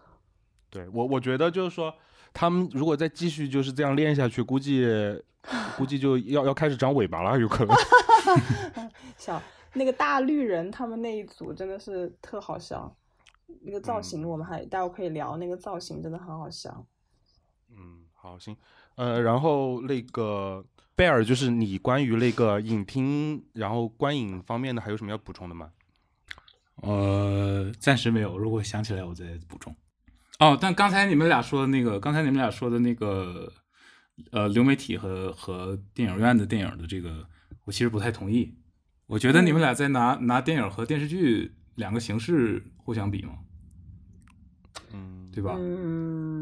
[0.70, 1.92] 对我我觉得就是说，
[2.32, 4.86] 他们如果再继续就是这样练下去，估计
[5.76, 7.76] 估计就要要开始长尾巴了，有可能。
[9.18, 9.42] 小
[9.74, 12.94] 那个大绿人他们那一组真的是特好笑，
[13.62, 16.86] 那个造型我们还待会可以聊，那个造型真的很好笑。
[18.28, 18.56] 嗯，好，行，
[18.96, 20.62] 呃，然后那个
[20.94, 25.70] 贝尔，就是你关于那个影厅，然后观影方面的，还有什么要补充的吗？
[26.82, 29.74] 呃，暂时没有，如果想起来我再补充。
[30.38, 33.50] 哦，但刚才你们俩说的那个，刚才你们俩说的那个，
[34.30, 37.26] 呃，流媒体和和电影院的电影的这个，
[37.64, 38.54] 我其实不太同意。
[39.06, 43.32] 我觉得你们俩在拿拿电影和电视剧两个形式互相比嘛，
[44.92, 45.56] 嗯，对吧？
[45.58, 46.37] 嗯，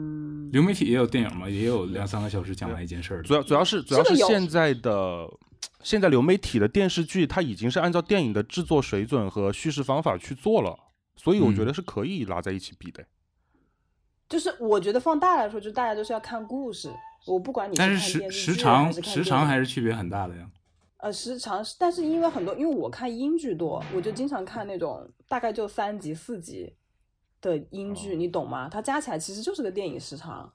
[0.53, 3.23] 流媒体也有电影嘛，也有两三个小时讲完一件事儿的。
[3.25, 5.27] 主要主要是主要是现在的
[5.83, 10.79] 现在流媒体的电视剧，它已经是按照电影的制作水准和叙事方法去做了，
[11.17, 13.05] 所以我觉嗯得是可以拉在一起比的。
[14.29, 16.93] 就是我觉得放大来说，就大家都是要看故事，
[17.27, 20.51] 我不管你但是时时长还是看时长还是区别很大的呀。
[20.99, 26.73] 呃，时长，但是因为很多，因为我看英剧多，我就经常看那种大概就三集四集
[27.41, 28.69] 的英剧，哦你懂吗？
[28.69, 30.53] 它加起来其实就是个电影时长。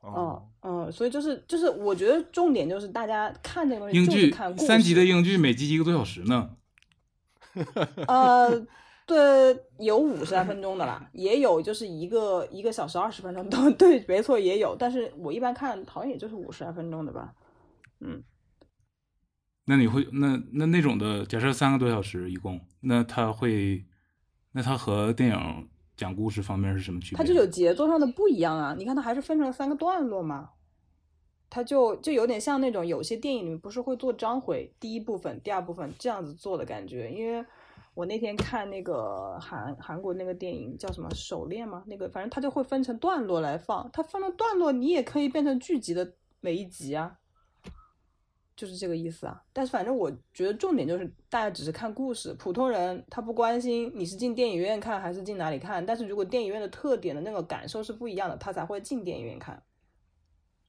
[0.00, 4.56] 哦嗯，嗯，所以就是就是，我觉得重点就是大家看这个东西就是英剧看。
[4.58, 6.56] 三集的英剧，每集一个多小时呢。
[8.08, 8.66] 呃，
[9.06, 17.32] 对，有五十来分钟的啦，也有就是一个一个小时二十分钟都 对，没错也有，但是我一般看好像也就是五十来分钟的吧。
[18.00, 18.22] 嗯
[19.66, 23.86] 那你会那那那种的，假设三个多小时一共，那它会，
[24.56, 27.18] 那它和电影讲故事方面是什么区别？
[27.18, 28.72] 它就有节奏上的不一样啊。
[28.78, 30.50] 你看，它还是分成了三个段落嘛，
[31.50, 37.10] 它就就有点像那种有些电影里面不是会做章回，第一部分、第二部分这样子做的感觉。
[37.10, 37.44] 因为
[37.94, 41.82] 我那天看那个韩韩国那个电影叫什么《手链》吗？
[41.88, 47.18] 那个反正它就会分成段落来放，它分了段落，你也可以变成剧集的每一集啊。
[48.56, 59.62] 就是这个意思啊，但是反正我觉得重点就是大家只是看故事，普通人他不关心你是进电影院看还是进哪里看，但是如果电影院的特点的那个感受是不一样的，他才会进电影院看。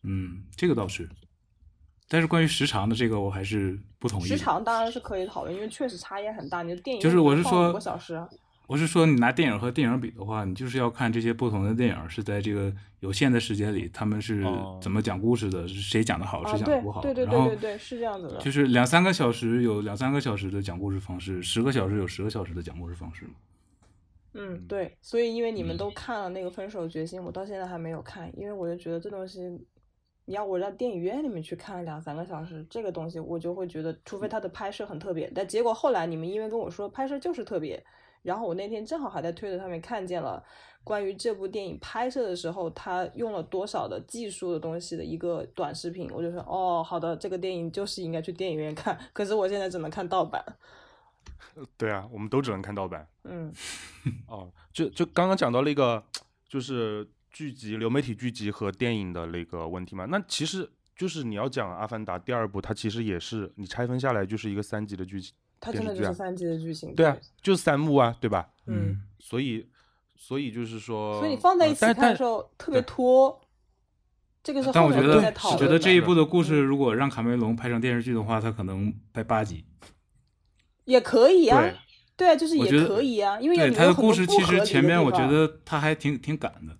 [0.03, 1.09] 嗯，这个倒是。
[2.07, 4.25] 但是关于时长的这个，我还是不同意。
[4.25, 6.61] 时长当然是可以讨论，因为确实差异很大。
[6.61, 8.29] 你的电影就是我是说五个小时啊，
[8.67, 17.01] 我是说，你拿电影和电影比的话，你就是要看这些不同的电影是在这个有限的时间里，他们是哦怎么讲故事的，是谁讲的好，啊谁讲的不好。
[17.01, 18.37] 对对对对对对，是这样子的。
[18.39, 23.33] 就是两三个小时有两三个小时的讲故事方式，十个小时有十个小时的讲故事方式嘛。
[24.33, 29.39] 嗯，对，所以因为你们嗯都看了那个《分手决心》，我到现在还没有看，因为我就觉得这东西，
[30.25, 37.81] 你要我在电影院里面去看两三个小时，这个东西我就会觉得，除非它的拍摄很特别，但结果后来你们因为跟我说拍摄就是特别，
[38.25, 40.43] 然后我那天正好还在推特上面看见了
[40.83, 50.43] 关于这部电影拍摄的时候，他用了多少的技术的东西的一个短视频，我就说哦，好的，这个电影就是应该去电影院看，可是我现在只能看盗版，
[51.77, 53.07] 对啊，我们都只能看盗版。
[53.23, 53.53] 嗯
[54.27, 56.03] 哦，就就刚刚讲到那个，
[56.47, 60.05] 就是剧集、流媒体剧集和电影的那个问题嘛。
[60.05, 65.33] 那其实就是你要讲《阿凡达》第二部，它其实也是你拆分下来就是一个三集的剧情。
[65.65, 68.47] 它真的就是三集的剧情，对啊，就是三幕啊，对吧？
[68.67, 69.01] 嗯。
[69.19, 69.67] 所以，
[70.15, 73.41] 所以就是说，所以你放在一起看的时候特别拖，
[74.43, 75.15] 这个是但我觉得。
[75.51, 79.65] 我觉得这一部的故事如果让卡梅隆拍成电视剧的话，他可能拍八集。
[80.83, 81.59] 也可以啊，
[82.15, 86.77] 对对啊，就是也可以啊，因为他的故事，其实前面我觉得他还挺挺赶的。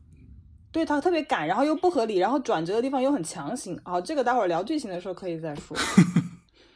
[0.72, 3.80] 对他特别赶，然后又不合理，然后转折的地方又很强行。
[3.84, 5.76] 好，这个待会儿聊剧情的时候可以再说。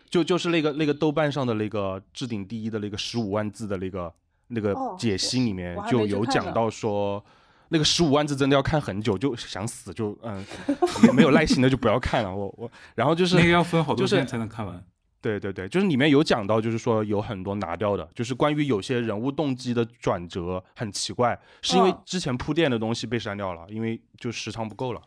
[0.10, 4.14] 就就是那个那个豆瓣上的那个置顶第一的那个十五万字的那个
[4.48, 7.24] 那个哦解析里面就有讲到说，
[7.70, 10.44] 那个十五万字真的要看很久，就想死，就嗯，
[11.04, 12.36] 没没有耐心的就不要看了。
[12.36, 14.84] 我我然后就是那个要分好多就是天才能看完。
[15.22, 25.02] 对对对，就是里面有讲到，就是说有很多拿掉的，就是关于有些人物动机的转折很奇怪，是因为嗯之前铺垫的东西被删掉了，因为就时长不够了。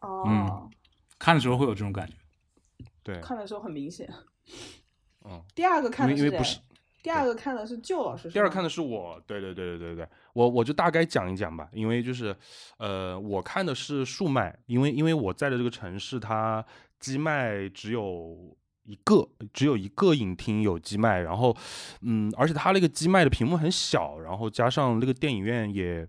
[0.00, 0.70] 哦，
[1.18, 2.14] 看的时候会有这种感觉。
[3.02, 4.08] 对，看的时候很明显。
[5.24, 6.58] 嗯，第二个看的谁因为不是
[7.02, 12.36] 第二个看的是旧老师，第二看的是我，对对对对对对，我我就大概讲一讲吧，因为就是，
[12.78, 16.64] 呃，我看的是数麦，因为因为我在的这个城市，它
[16.98, 21.56] 机麦只有一个，只有一个影厅有机麦，然后，
[22.02, 26.06] 嗯，而且它那个机麦的屏幕很小，然后加上那个电影院也。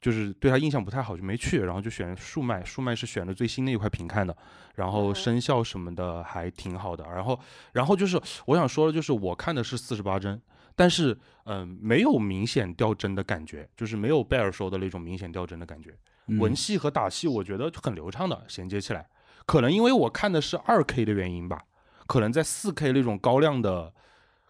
[0.00, 4.36] 就是对他印象不太好，就没去，然后就选数麦，数麦是选的最新的一块屏看的，
[4.76, 7.38] 然后嗯声效什么的还挺好的，然后，
[7.72, 10.40] 然后就是我想说的就是我看的是四十八帧，
[10.76, 11.12] 但是
[11.44, 15.90] 嗯、呃没有明显掉帧的感觉，就是没有贝尔说的那种明显掉帧的感觉。
[16.28, 19.08] 嗯文戏和打戏我觉得很流畅的衔接起来，
[19.46, 21.64] 可能因为我看的是二 K 的原因吧，
[22.06, 23.92] 可能在四 K 那种高亮的、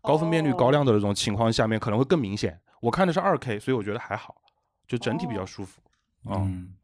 [0.03, 2.61] 高分辨率、哦高亮的那种情况下面，可能会更明显。
[2.81, 4.35] 我看的是二 K，所以我觉得还好，
[4.89, 5.81] 就整体比较哦舒服。
[6.25, 6.75] 嗯，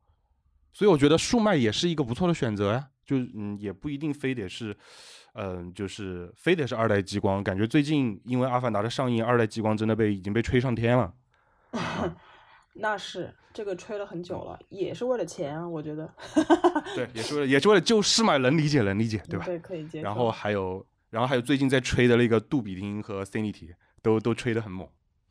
[0.72, 4.76] 所以我觉得数脉也是一个不错的选择呀，就嗯，也不一定非得是，
[5.32, 7.42] 嗯、就是非得是二代激光。
[7.42, 11.12] 感觉最近因为《阿凡达》的上映，二代激光真的被已经被吹上天了。
[12.76, 16.12] 那是这个吹了很久了，也是为了钱啊，我觉得。
[16.94, 19.44] 对，也是为了也是为了救世嘛，能理解能理解，对吧？
[19.44, 20.04] 对，可以接受。
[20.04, 24.88] 然后还有，然后还有最近在吹的那个杜比汀和 Cinity 都都吹得很猛。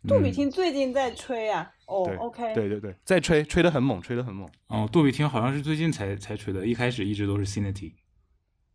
[0.08, 4.50] 杜比听最近在吹啊，哦对，OK，对对对，在吹吹得很猛，吹得很猛。
[4.68, 7.94] 哦，杜比听好像是最近才才吹的，一开始一直都是 Cinity。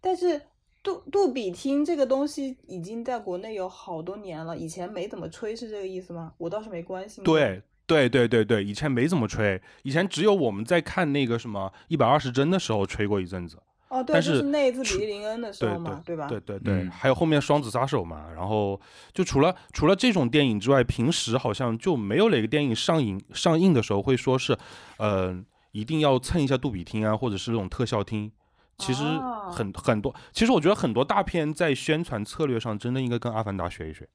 [0.00, 0.40] 但是
[0.82, 6.32] 杜杜比听这个东西已经在国内有好多年了，以前没怎么吹，是这个意思吗？
[6.38, 13.58] 我倒是没关心。，对对对对对，以前没怎么吹，以前只有我们在看那个什么一百二十帧的时候吹过一阵子。
[13.88, 16.26] 哦，对，但就是是那一次比利林恩的时候嘛，对吧？
[16.28, 18.80] 对对对，嗯还有后面双子杀手嘛，然后
[19.12, 24.56] 就除了除了这种电影之外，平时好像就没有哪个电影上映上映的时候会说是，
[24.98, 28.30] 呃，一定要蹭一下杜比厅啊，或者是那种特效厅。
[28.76, 34.08] 其实哦很很多，其实我觉得很多大片在宣传策略上真的应该跟《阿凡达》学一学。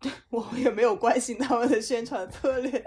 [0.28, 2.84] 我也没有关心他们的宣传策略。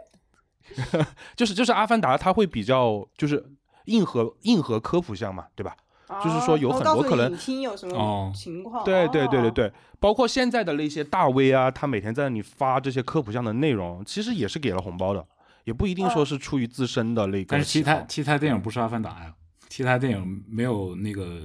[1.36, 3.44] 就是就是《阿凡达》，它会比较就是
[3.86, 5.76] 硬核硬核科普项嘛，对吧？
[6.22, 8.84] 就是说有哦很多可能告诉你影厅有什么哦情况。
[8.84, 15.26] 对对对对哦，对，包括现在的那些大 V 啊，他每天在那里发这些科普项的内容，其实也是给了红包的，
[15.64, 17.46] 也不一定说哦是出于自身的那个。
[17.50, 19.34] 但是其他其他电影不是《阿凡达》呀，
[19.70, 21.44] 其他电影没有那个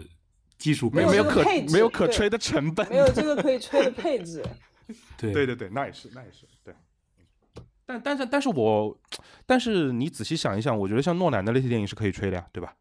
[0.59, 2.89] 技术没有没有可没有可吹的成本。
[2.91, 4.45] 没有这个可以吹的配置。
[5.17, 6.75] 对对对对，那也是那也是对。
[7.87, 8.97] 但但是但是我，
[9.47, 12.75] 但是你仔细想一想，我觉得像诺兰的那些电影是可以吹的呀，对吧？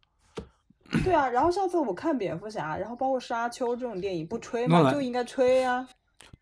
[1.04, 4.92] 对啊，然后上次我看蝙蝠侠，然后包括沙丘这种电影，不吹吗？
[4.92, 5.88] 就应该吹啊。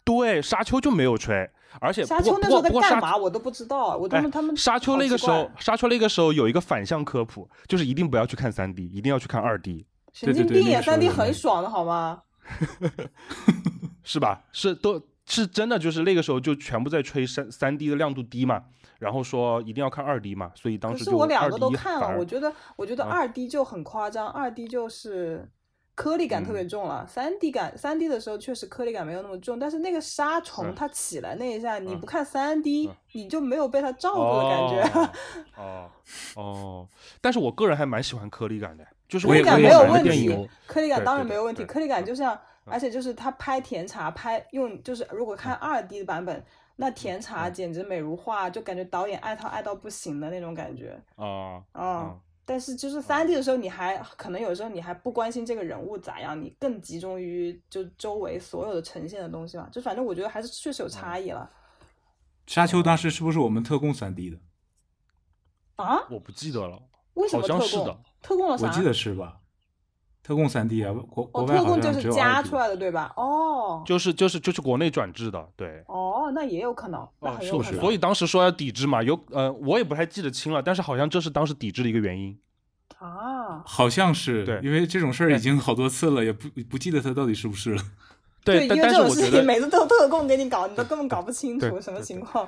[0.05, 1.49] 对，沙丘就没有吹，
[1.79, 3.15] 而且沙丘那时候在干嘛？
[3.15, 3.97] 我都不知道。
[3.97, 12.21] 我他们哎他们沙丘那个时候，沙丘那个时候有一个反向科普，就是一定不要去看三 D，一定要去看二 D，神经病三 D 很爽的好吗？
[14.03, 14.43] 是吧？
[14.51, 18.63] 是都是真的，就是那个时候就全部在吹三三 D 的亮度低嘛，
[18.99, 25.49] 然后说一定要看二 D 嘛，所以当时就二是我两个都看了，我觉得我觉得啊二 D 就很夸张，二 D 就是
[25.95, 27.05] 颗粒感特嗯别重了。
[27.07, 35.09] 三 D 感三 D 的时候确实颗粒感没有那么重，但是那个沙虫嗯它起来那一下，你嗯不看三 D，嗯你就没有被它罩住的感觉。
[35.55, 35.89] 哦
[36.35, 36.87] 哦哦，
[37.21, 46.43] 但是我个人还蛮喜欢颗粒感的，就是我感没有问题颗粒感当然没有问题，颗粒感就像，嗯而且就是他拍甜茶拍用就是如果看二 D 的版本，
[46.75, 50.99] 那甜茶嗯简直美如画，就感觉导演爱他爱到不行的那种感觉。
[51.15, 59.69] 啊啊、嗯但是就是三 D 的时候，你还可能有时候你还不关心这个人物咋样，你更集中于就周围所有的呈现的东西嘛。
[59.71, 61.49] 就反正我觉得还是确实有差异了
[62.45, 64.37] 沙丘当时是不是我们特供三 D 的？
[65.77, 66.05] 啊？
[66.09, 66.81] 我不记得了，
[67.13, 67.97] 为什么特供好像是的？
[68.21, 68.67] 特供了啥？
[68.67, 69.39] 我记得是吧？
[70.23, 73.11] 特供三 D 啊，国国哦，特供就像只有 2D 是加出来的对吧？
[73.17, 75.83] 哦就是就是就是国内转制的，对。
[75.87, 77.05] 哦，那也有可能？
[77.19, 77.81] 很有可能。
[77.81, 82.39] 所以当时说要抵制嘛，有呃，我也不太记得清了，但是好像这是当时抵制的一个原因。
[82.99, 87.81] 啊，好像是，对因为这种事儿已经好多次了，也不不记得它到底是不是了。
[88.45, 92.47] 对，但因为这种事情每次都特供给你搞，你都根本搞不清楚什么情况。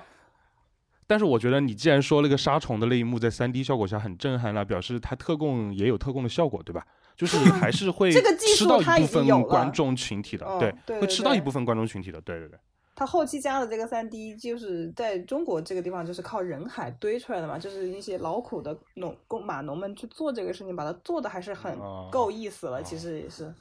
[1.08, 6.86] 但是我觉得你既然说那个杀虫的那一幕在三 D 效果下很震撼了，表示它特供也有特供的效果，对吧？
[7.16, 12.60] 就是 还是会吃到一部分观众群体的，嗯对，对对会吃到一部分观众群体的，对对对。
[12.98, 22.82] 它后期加的这个三 D，就是在中国这个地方，就是靠人海堆出来的嘛，就是那些劳苦的农工码农们去做这个事情，把它做的还是很哦够意思了。
[22.82, 23.54] 其实也是，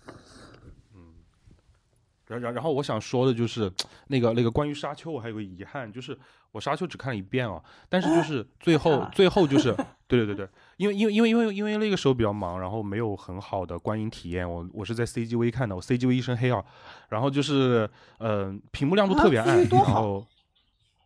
[2.26, 3.70] 然然然后我想说的就是
[4.08, 6.18] 那个那个关于沙丘，我还有个遗憾，就是
[6.52, 9.74] 我沙丘只看了一遍啊，但是就是最后最后就是
[10.08, 16.64] 对对对对，因为因为因为因为因为那个时候比较忙，然后没有很好的观影体验，我我是在 CGV 看的，我 CGV 一身黑啊，
[17.08, 17.88] 然后就是
[18.18, 20.26] 嗯、呃屏幕亮度特别啊暗然后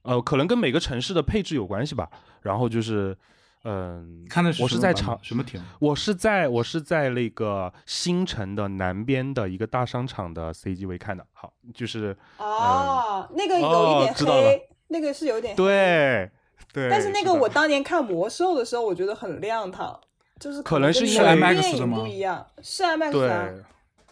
[0.03, 2.09] 呃可能跟每个城市的配置有关系吧，
[2.43, 3.17] 然后就是
[3.65, 5.61] 嗯、看的是我是在什么版本长什么厅？
[5.81, 15.57] 我是在我是在那个新城的南边的一个大商场的 CGV 看的，好，就是哦，那个有一点黑，那个是有点黑。
[15.57, 16.31] 对
[16.73, 19.99] 对，但是那个我当年看魔兽的时候，我觉得很亮堂，
[20.39, 23.65] 就是可能是因为电 IMAX 的吗不一样，是 IMAX 啊，对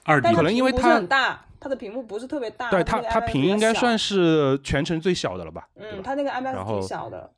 [0.04, 5.68] 二 D 但可能因为它很大，它的屏幕不是特别大，对它它屏应该算是全程最小的了吧？
[5.76, 7.30] 嗯，它那个后挺小的，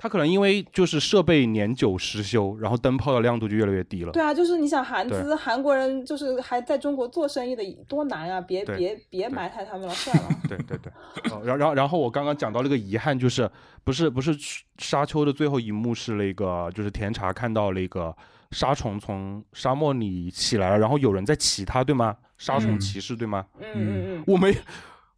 [0.00, 4.12] 它可能因为就是设备年久失修，然后灯泡的亮度就越来越低了。
[4.12, 8.40] 对啊，就是你想韩资韩国人就是还在中国做生意的多难啊！
[8.40, 10.28] 别别别埋汰他们了，算了。
[10.48, 10.92] 对对对，
[11.32, 13.50] 哦，然然后然后我刚刚讲到那个遗憾，就是
[13.82, 14.32] 不是不是
[14.78, 18.16] 沙丘的最后一幕是那个就是甜茶看到那个
[18.52, 22.16] 沙虫从沙漠里起来了，然后有人在骑它，对吗？
[22.36, 23.44] 沙虫嗯骑士，对吗？
[23.58, 24.24] 嗯嗯嗯。
[24.28, 24.56] 我没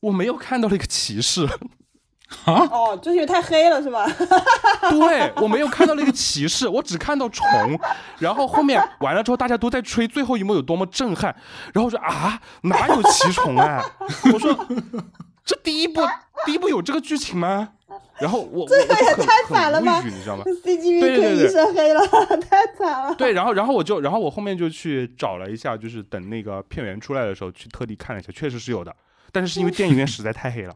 [0.01, 1.47] 我没有看到那个骑士，
[2.45, 4.07] 啊，哦，就是因为太黑了是吧？
[4.91, 7.47] 对我没有看到那个骑士，我只看到虫，
[8.19, 11.35] 然后后面完了之后大家都在吹最后一幕有多么震撼，
[11.75, 13.83] 然后我说啊哪有骑虫啊？
[14.33, 14.57] 我说
[15.45, 16.01] 这第一部
[16.47, 17.71] 第一部有这个剧情吗？
[18.21, 22.01] 然后我这个也太惨了吧你知道吗？CGV 一身黑了，
[22.49, 23.15] 太惨了。
[23.15, 28.95] 对，然后然后我就然后我后面就去找了一下，就是等那个片源出来的时候去特地看了一下，确实是有的，
[29.33, 30.75] 但是是因为电影院实在太黑了，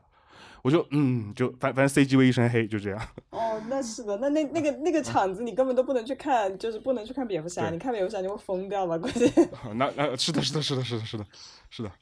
[0.64, 3.08] 我就嗯就反反正 CGV 一身黑就这样。
[3.28, 8.96] 哦，那是的，那那那个那个场子你根本都不能去看，就是不能去看蝙蝠侠，你看蝙蝠侠你会疯掉吧？
[8.96, 9.30] 估计。
[9.76, 11.26] 那那是的，是的，是的，是的，是的，
[11.68, 11.92] 是的。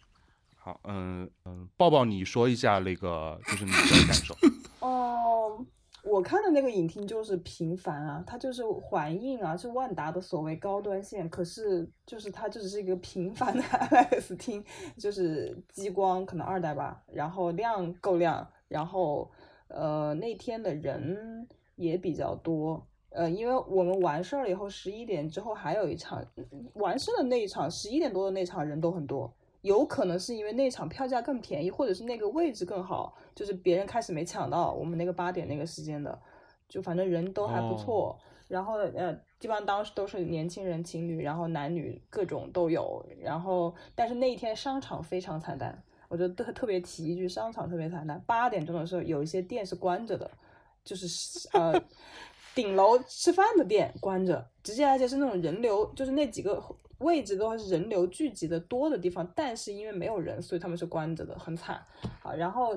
[0.65, 4.33] 好，嗯嗯，抱抱，你说一下那个就是你的感受。
[4.79, 5.59] 哦，
[6.03, 14.65] 我看的那个影厅就是平凡啊，它就是环映啊，是万达的所谓高端线，可是就是它就只是一个平凡的 IMAX 厅，
[14.99, 19.31] 就是激光可能二代吧，然后亮够亮，然后
[19.69, 21.47] 呃那天的人
[21.77, 22.85] 也比较多。
[23.11, 26.25] 呃，因为我们完事儿了以后，十一点之后还有一场，
[26.75, 29.31] 完事的那一场，十一点多的那场人都很多，
[29.63, 36.17] 有可能是因为那场票价更便宜，或者是那个位置更好，就是别人开始没抢到我们那个八点那个时间的，
[36.69, 38.17] 就反正人都还不错。
[38.49, 43.05] 然后呃，基本上当时都是年轻人、情侣，然后男女各种都有。
[43.21, 48.23] 然后但是那一天商场非常惨淡，我觉得特特别提一句，商场特别惨淡。
[48.27, 50.31] 八点钟的时候有一些店是关着的，
[50.85, 51.81] 就是呃。
[52.55, 56.63] 顶楼吃饭的店关着，直接而且是那种人流，就是那几个
[57.03, 61.81] 位置都是人流聚集的多的地方，但是因为没有人，所以他们是关着的，很惨。
[62.21, 62.77] 好，然后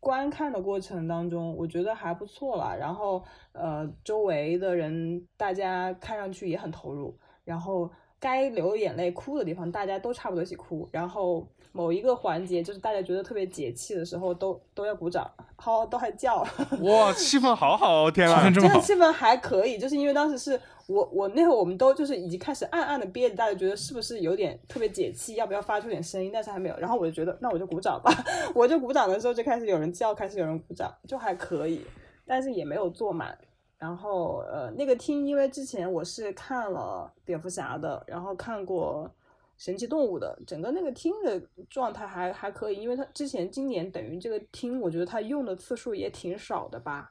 [0.00, 2.74] 观看的过程当中，我觉得还不错啦。
[2.78, 10.88] 然后呃，周围的人大家看上去也很投入，然后该流眼泪哭的地方，大家都差不多一起哭。
[10.92, 16.36] 然后某一个环节，就是大家觉得特别解气的时候，都都要鼓掌，好，都还叫。
[16.80, 18.48] 哇，气氛好好哦，天啊！
[18.48, 20.58] 气氛这么好，真的气氛还可以，就是因为当时是
[20.88, 26.76] 我我那会儿我们都就是已经开始暗暗的憋着，大家觉得是不是有点特别解气，要不要发出点声音，但是还没有。
[26.76, 28.12] 然后我就觉得那我就鼓掌吧，
[28.54, 31.84] 我就鼓掌的时候就开始有人叫，开始有人鼓掌，就还可以，
[32.26, 33.36] 但是也没有坐满。
[33.78, 39.10] 然后呃，那个厅因为之前我是看了蝙蝠侠的，然后看过。
[39.58, 47.10] 神奇动物的整个那个厅的状态还还可以，因为它之前今年等于这个厅，我觉得它用的次数也挺少的吧。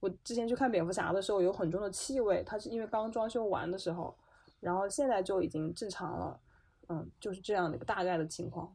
[0.00, 4.16] 我之前去看蝙蝠侠的时候有很重的气味，它是因为刚装修完的时候，
[4.60, 6.40] 然后现在就已经正常了，
[6.88, 8.72] 嗯，就是这样的一个大概的情况。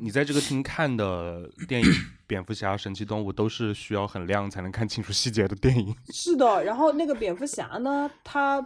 [0.00, 1.86] 你在这个厅看的电影
[2.28, 5.92] 《蝙蝠侠》《神奇动物》都是需要很亮才能看清楚细节的电影。
[6.10, 8.64] 是的，然后那个蝙蝠侠呢，它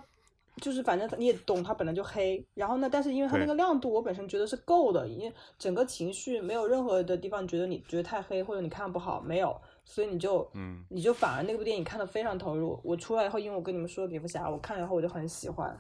[0.56, 9.58] 就是反正你也懂，它本来就黑，然后呢，但是因为它那个亮度，我本身觉得是够的，因为整个情绪没有任何的地方觉得你觉得太黑或者你看不好，没有，
[9.90, 12.78] 所以你就嗯，你就反而那部电影看得非常投入。
[12.84, 15.74] 我出来以后，因为我跟你们说蝙蝠侠，我看了以后我就很喜欢，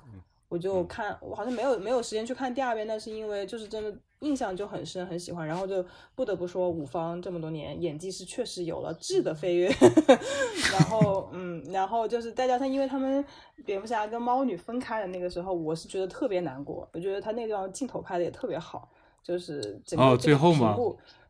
[0.48, 5.84] 我就看，我好像没有没有时间去看第二遍，但是因为就是真的印象就很深，很喜欢，然后就
[6.14, 9.68] 不得不说五方这么多年演技是确实有了质的飞跃，
[10.72, 13.22] 然后嗯，然后就是再加上因为他们
[13.66, 18.88] 蝙蝠侠跟猫女分开的那个时候，我是觉得特别难过，我觉得他那段镜头拍的也特别好，
[19.22, 20.74] 就是整个哦最后吗？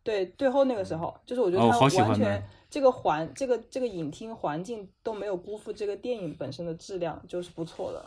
[0.05, 8.05] 对，最后那个时候，就是我觉得他哦好喜欢完全、那这个环这个这个影厅环境都没有辜负这个电影本身的质量，就是不错的。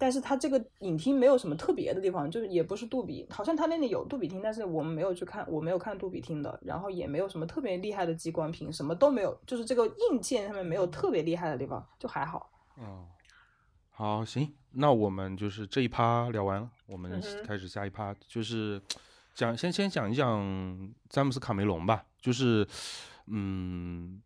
[0.00, 12.48] 但是它这个影厅没有什么特别的地方，就是也不是杜比，好像它那里有杜比厅，但是我们没有去看，我没有看杜比厅的，然后也没有什么特别厉害的激光屏，什么都没有，就是这个硬件上面没有特别厉害的地方，就还好。
[12.76, 13.04] 嗯，
[13.90, 18.80] 好，行，那我们就是这一趴聊完了，我们开始下一趴，就是
[19.34, 22.64] 讲先先讲一讲詹姆斯卡梅隆吧，就是
[23.30, 24.22] 嗯，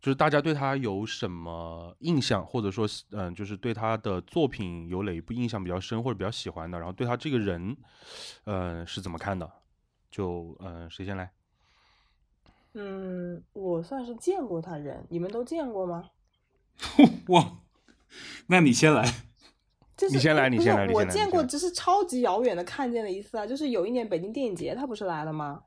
[0.00, 7.76] 就是大家对他有什么印象，或者说嗯、就是对他的作品有哪一部印象比较深或者比较喜欢的，然后对他这个人，
[8.44, 9.50] 呃是怎么看的？
[10.10, 11.30] 就嗯、谁先来？
[12.74, 16.10] 嗯，我算是见过他人，你们都见过吗？
[17.28, 17.58] 哇，
[18.46, 19.04] 那你先来。
[19.96, 25.62] 就是你先来你先来我见过只是超级遥远的看见了一次啊，就是有一年北京电影节，他不是来了吗？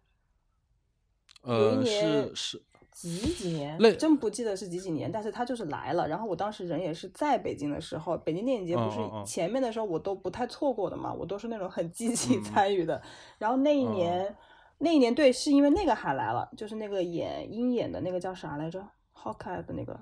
[1.48, 6.08] 有一呃，年是是几几年，真不记得是几几年，但是他就是来了。
[6.08, 13.02] 然后我当时人也是在北京的时候，北京电影节不是前面的时候我都不太错过的嘛，我都是那种很积极嗯参与的。
[13.38, 14.36] 然后那一年，
[14.80, 18.84] 那一年对，是因为那个还来了，就是那个演鹰眼的那个叫啥来着
[19.16, 20.00] ，Hawkeye 的那个，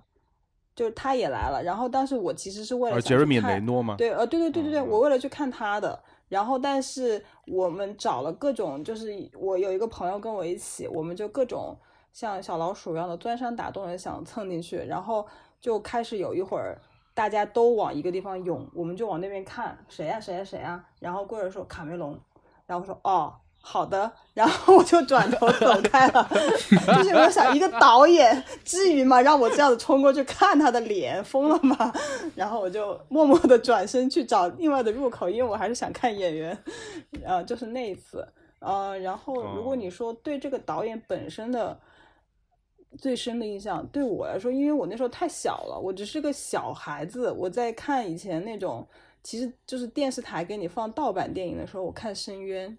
[0.74, 1.62] 就是他也来了。
[1.64, 3.96] 然后当时我其实是为了杰瑞米·雷诺吗？
[3.98, 11.78] 对，呃，对对对对对，嗯我为了去看他的，然后但是我们找了各种，就是我有一个朋友跟我一起，我们就各种
[12.12, 15.26] 像小老鼠一样的钻山打洞的想蹭进去，然后
[15.60, 16.82] 就开始有一会儿
[17.14, 22.20] 大家都往一个地方涌，我们就往那边看，谁呀、谁呀、谁呀、然后过来说卡梅隆，
[22.66, 23.36] 然后说哦。
[23.68, 26.30] 好的，然后我就转头走开了。
[26.70, 29.20] 就是我想，一个导演至于吗？
[29.20, 31.92] 让我这样子冲过去看他的脸，疯了吗？
[32.36, 36.56] 然后我就默默的转身去找另外的入口，因为我还是想看演员。
[37.24, 38.26] 呃，就是那一次，
[38.60, 41.78] 呃，然后如果你说对这个导演本身的
[43.00, 48.88] 最深的印象，对我来说，因为我那时候太小了，我只是个小孩子，我在看以前那种，
[49.24, 52.70] 其实就是电视台给你放盗版电影的时候，我看《深渊》。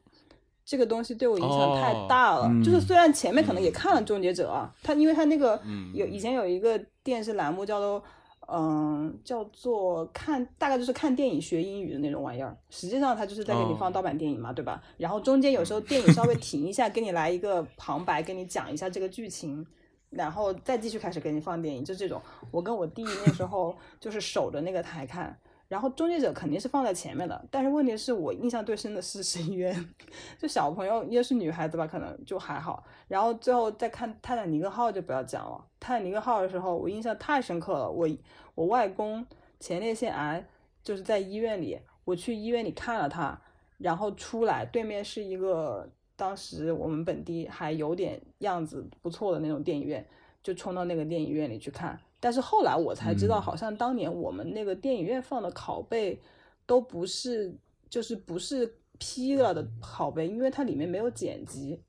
[0.66, 8.02] 这个东西对我影响太大了，哦就是嗯虽然前面可能也看了《终结者》啊，他因为他那个嗯有以前有一个电视栏目叫做
[8.48, 14.82] 嗯叫做看大概就是看电影学英语的那种玩意儿，实际上它就是在给你放哦盗版电影嘛，对吧？
[14.96, 19.64] 然后中间有时候电影稍微停一下，给你来一个旁白，跟你讲一下这个剧情。
[20.08, 22.22] 然后再继续开始给你放电影，就这种。
[22.52, 25.36] 我跟我弟那时候就是守着那个台看，
[25.68, 29.74] 然后《终结者》肯定是放在前面的，但是问题是我印象最深的是《深渊》，
[30.38, 32.84] 就小朋友也是女孩子吧，可能就还好。
[33.08, 38.08] 然后最后再看《泰坦尼克号》就不要讲了，《泰坦尼克号》的时候我印象太深刻了，我
[38.54, 39.26] 我外公
[39.58, 40.46] 前列腺癌
[40.82, 43.40] 就是在医院里，我去医院里看了他，
[43.78, 50.06] 然后出来对面是一个当时我们本地还有点样子不错的那种电影院，
[50.42, 51.98] 就冲到那个电影院里去看。
[52.18, 53.42] 但是后来我才知道，嗯。
[53.42, 56.20] 好像当年我们那个电影院放的拷贝
[56.64, 57.54] 都不是，
[57.88, 61.82] 就是不是 P 了的拷贝，因为它里面没有剪辑，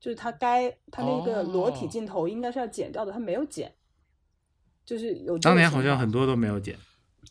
[0.00, 1.88] 就是它该它那个裸体哦。
[1.88, 3.72] 镜头应该是要剪掉的，它没有剪，
[4.84, 6.76] 就是有当年好像很多都没有剪。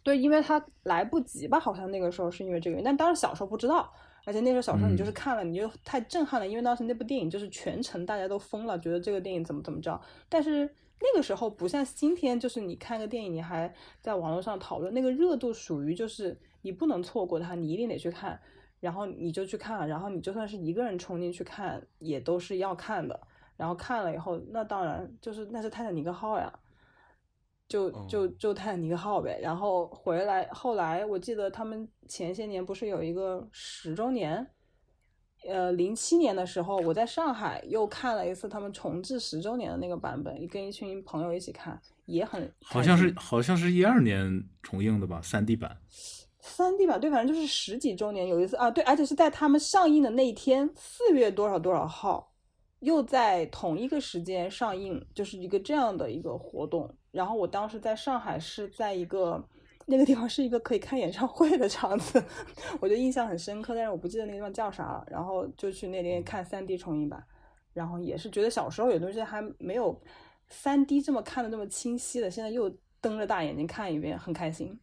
[0.03, 3.91] 对，因为它来不及吧，好像那个时候是因为这个原因，但当时小时候不知道，
[4.23, 5.13] 而且那时候小时候你就是嗯。
[5.13, 18.39] 看了，你就太震撼了，因为当时那部电影就是全程大家都疯了，觉得这个电影怎么怎么着，但是那个时候不像今天，就是你看个电影，你还在网络上讨论，那个热度属于就是你不能错过它，你一定得去看，
[18.79, 23.19] 然后你就去看了，然后你就算是一个人冲进去看，也都是要看的，
[23.57, 26.51] 然后看了以后，那当然就是那是泰坦尼克号呀。
[27.67, 34.43] 就就就泰坦尼克号呗，然后回来，后来我记得他们前些年不是有一个十周年，
[35.47, 45.77] 呃，零七年的时候，我在上海又看了一次他们重置十周年的那个版本，跟一群朋友一起看，也很好像是好像是一二年重映的吧，三 D 版。
[46.41, 52.31] 三 D 版，对，反正就是十几周年有一次啊，对，而且是在他们上映的那一天，四月多少多少号，
[52.79, 56.89] 又在同一个时间上映，就是一个这样的一个活动。
[57.11, 59.43] 然后我当时在上海是在一个
[59.89, 62.23] 那个地方是一个可以看演唱会的场子，
[62.79, 65.03] 我就印象很深刻，但是我不记得那个地方叫啥了。
[65.09, 67.23] 然后就去那边看三 D 重映版，
[67.73, 69.99] 然后也是觉得小时候有东西还没有
[70.49, 72.69] 三 D 这么看的那么清晰的，现在又
[73.01, 74.79] 瞪着大眼睛看一遍，很开心。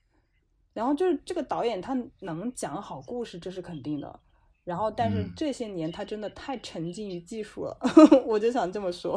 [0.73, 4.21] 然后就是这个导演他能讲好故事，这是肯定的。
[4.65, 7.79] 然后，但是嗯这些年他真的太沉浸于技术了，
[8.27, 9.17] 我就想这么说。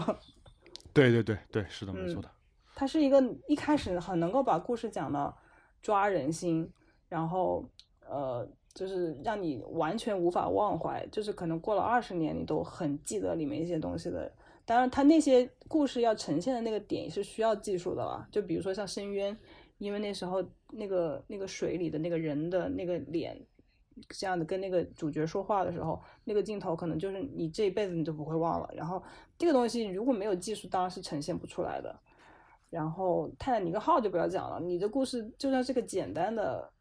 [0.94, 2.30] 对对对对，是的，没嗯错的。
[2.76, 5.34] 他是一个一开始很能够把故事讲的
[5.82, 6.70] 抓人心，
[7.08, 7.64] 然后
[8.08, 14.32] 呃，就是让你完全无法忘怀，就是可能过了二十年你都很记得里面一些东西的。
[14.66, 19.38] 当然，他那些故事要呈现的那个点是需要技术的啦，就比如说像深渊，
[19.78, 23.40] 因为那时候那个那个水里的那个人的那个脸。
[24.08, 28.70] 这样的跟那个主角说话的时候，那个镜头可能就是你这一辈子你都不会忘了。
[28.74, 29.04] 然后
[29.38, 31.94] 这个东西如果没有技术，当然是呈现不出来的。
[32.70, 36.72] 然后泰坦尼克号就不要讲了，你的故事就算是个简单的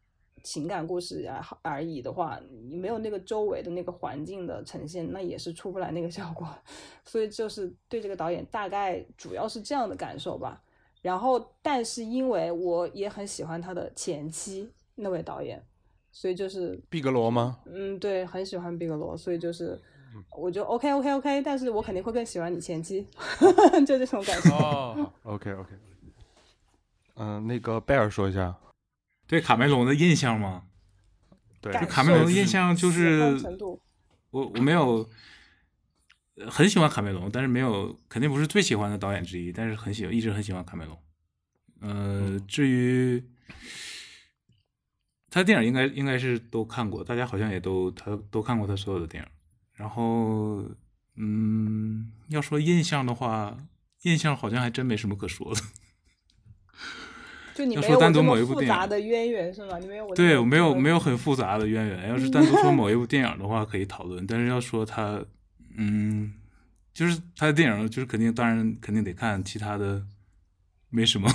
[0.43, 6.47] 情感故事而而已的话，你没有那个周围的那个环境的呈现，那也是出不来那个效果。
[7.03, 10.61] 所以就是对这个导演大概主要是这样的感受吧。
[11.01, 15.65] 然后，但是因为我也很喜欢他的前妻那位导演，
[16.11, 17.59] 所以就是毕格罗吗？
[17.65, 19.81] 嗯，对，很喜欢毕格罗，所以就是
[20.37, 23.05] 我就 OK OK OK，但是我肯定会更喜欢你前妻，
[23.85, 24.49] 就这种感觉。
[24.51, 25.69] 哦，OK OK。
[27.15, 28.55] 嗯，那个贝尔说一下。
[29.27, 30.63] 对卡梅隆的印象吗？
[31.61, 33.37] 对，就卡梅隆的印象就是
[34.31, 35.07] 我我没有，
[36.35, 40.97] 呃很喜欢卡梅隆，但是没有肯定不是最喜欢的导演之一，但是很喜欢，一直很喜欢卡梅隆。
[41.81, 43.23] 呃，至于
[45.29, 49.29] 他的电影应该应该是都看过，大家好像也都他都看过他所有的电影。
[49.79, 50.61] 然后，
[51.15, 53.55] 嗯，要说印象的话，
[54.01, 55.61] 印象好像还真没什么可说的。
[57.55, 59.79] 就你要说单独某一部电影复杂的渊源是吗？
[59.79, 62.09] 你没有我对，我没有没有很复杂的渊源。
[62.09, 64.27] 要是单独说某一部 电影的话，可以讨论。
[64.27, 65.23] 但是要说他，
[65.77, 66.33] 嗯，
[66.93, 70.05] 就是他的电影，就是肯定，当然肯定得看，其他的
[70.89, 71.31] 没什么。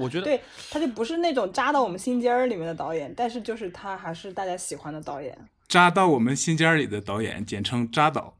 [0.00, 0.40] 我觉得 对，
[0.72, 5.38] 他就不是那种扎到我们心尖儿里面的导演，但是就是他还是大家喜欢的导演。
[5.68, 8.34] 扎到我们心尖儿里的导演，简称扎导。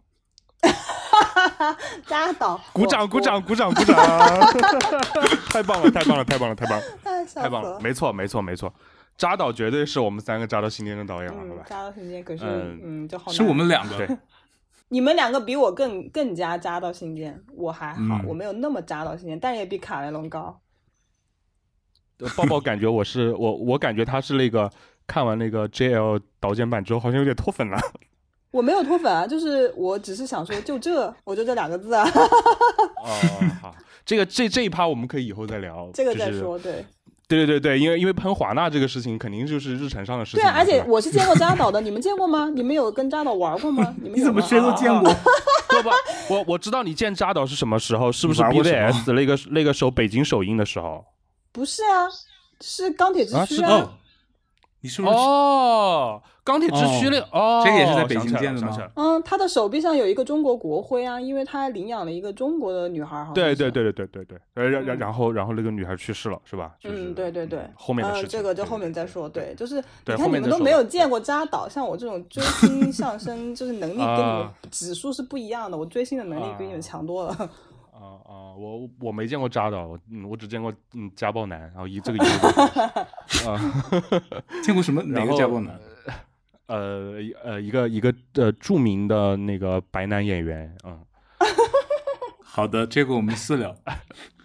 [2.06, 3.96] 扎导，鼓掌，鼓掌，，鼓掌，鼓掌！
[5.48, 6.84] 太棒了，太棒了，太棒了，太棒了，
[7.34, 7.68] 太棒了！
[7.68, 7.80] 死了。
[7.80, 8.72] 没错，没错，没错。
[9.16, 11.64] 扎导绝对是我们三个扎到心尖的导演了，好嗯，吧？
[11.66, 14.16] 扎到心尖，可是嗯嗯，就好是难我们两个对，
[14.88, 20.60] 你们两个比我更更加扎到心尖，我还好，嗯我没有那么扎到心尖，但也比卡梅隆高。
[22.18, 24.70] 呃抱抱感觉我是我，我感觉他是那个
[25.06, 27.78] 看完那个 JL 导剪版之后，好像有点脱粉了。
[28.50, 32.08] 我没有脱粉啊，就是我只是想说，就这，我就这两个字啊，
[33.04, 33.10] 哦，
[33.60, 36.72] 好，这个这这一趴我们可以以后再聊，这个就是再说，对
[37.28, 40.40] 对对对对，因为因为喷华纳这个事情，肯定就是日程上的事情。
[40.40, 42.48] 对啊，而且我是见过扎导的，你们见过吗？
[42.48, 43.94] 你们有跟扎导玩过吗？
[44.00, 45.12] 你们你怎么谁都见过？
[45.68, 51.04] 不不，我我知道你见扎导是什么时候，是不是 BVS 那个那个时候北京首映的时候？
[51.52, 52.08] 不是啊，
[52.62, 53.60] 是钢铁之躯
[54.80, 55.14] 你是不是？
[55.14, 63.70] 哦，钢铁之躯那哦，这个也是在北京想起来了见的吗嗯，他的手臂上有一个中国国徽啊，因为他领养了一个中国的女孩，好像对对。
[63.70, 66.72] 对对对对对，呃，然然嗯然后然后那个女孩去世了，是吧？
[66.78, 69.28] 就是嗯，对对对，后面的事情，呃，这个就后面再说。
[69.28, 75.76] 对，就是你看你们都没有见过扎导，像我这种追 星上升，就是能力跟你们啊指数是不一样的。
[75.76, 77.50] 我追星的能力比你们啊强多了。
[78.06, 82.48] 啊啊，我我没见过渣的，我嗯，我只见过嗯家暴男，然后一这个一个
[83.50, 83.58] 啊。
[84.62, 85.78] 见过什么哪个家暴男？
[86.66, 91.00] 呃一呃一个一个呃著名的那个白男演员，嗯
[92.42, 93.70] 好的，这个我们私聊。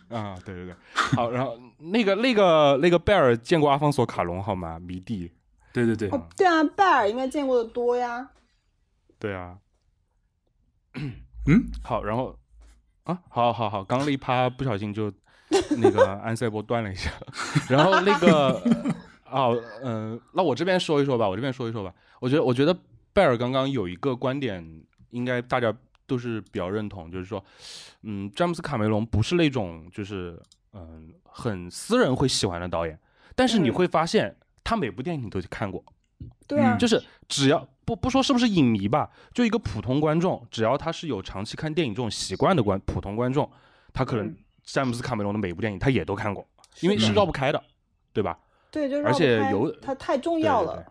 [0.10, 4.78] 啊对对对，好，然后那个那个那个贝尔见过阿方索卡隆好吗？
[4.78, 5.32] 迷弟，
[5.72, 8.30] 对对对，哦，对啊，贝尔应该见过的多呀。
[9.18, 9.58] 对啊，
[10.94, 12.38] 嗯，好，然后
[13.12, 15.12] 啊，好好好，刚刚那一趴不小心就
[15.78, 17.12] 那个 安塞波断了一下，
[17.70, 18.62] 然后那个
[19.30, 21.94] 哦，嗯、那我这边说一说吧，我这边说一说吧。
[22.20, 22.76] 我觉得，我觉得
[23.14, 24.64] 贝尔刚刚有一个观点，
[25.10, 25.74] 应该大家
[26.06, 27.44] 都是比较认同，就是说，
[28.04, 30.40] 嗯，詹姆斯卡梅隆不是那种就是
[30.74, 32.98] 嗯、很私人会喜欢的导演，
[33.36, 33.74] 但是你嗯。
[33.74, 35.84] 会发现他每部电影你都去看过，
[36.48, 43.50] 对啊，嗯就是只要不不说是不是影迷吧，就一个普通观众，只要他是有长期看电影这种习惯的观普通观众，
[43.92, 46.48] 他可能嗯詹姆斯卡梅隆的每一部电影他也都看过，
[46.82, 47.62] 因为是绕不开的，
[48.14, 48.40] 对吧？
[48.70, 50.86] 对，就而绕不开且尤它太重要了。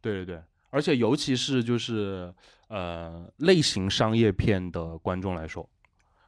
[0.00, 2.32] 对对对，而且尤其是就是
[2.68, 5.68] 呃类型商业片的观众来说，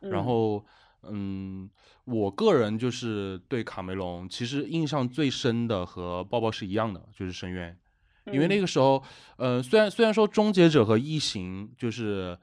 [0.01, 0.67] 然嗯后
[1.05, 1.71] 嗯，
[2.05, 7.73] 我个人就是对卡梅隆其实印象最深的和抱抱是一样的，就是《深渊》。
[8.33, 9.03] 因为那个个时候，
[9.37, 12.37] 呃，虽然虽然说《终结者》和《异形》就是，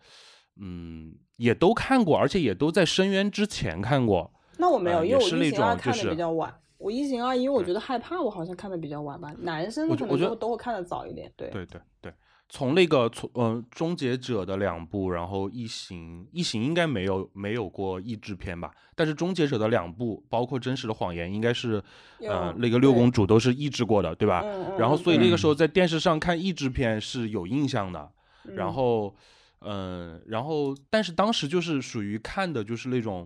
[0.59, 4.31] 嗯，也都看过，而且也都在《深渊》之前看过。
[4.57, 6.53] 那我没有，呃因为我也是那一型二看的比较晚。
[6.77, 9.33] 我一型二，因为我觉得害怕，我好像看的比较晚吧。
[9.39, 11.31] 男生可能我觉得都都会看的早一点。
[11.35, 12.13] 对，对对对，
[12.49, 18.71] 从那个从呃《终结者》的两部，然后《异形》，《异形》应该没有没有过译制片吧？
[18.95, 21.83] 但是《终结者》的两部，包括《真实的谎言》，应该是
[22.19, 24.41] 呃那个六公主都是译制过的，对吧？
[24.43, 27.99] 嗯嗯然后所以那个时候在电视上看译制片是有印象的。
[28.45, 29.15] 嗯然后，
[29.61, 33.25] 嗯、然后，但是当时就是属于看的就是那种，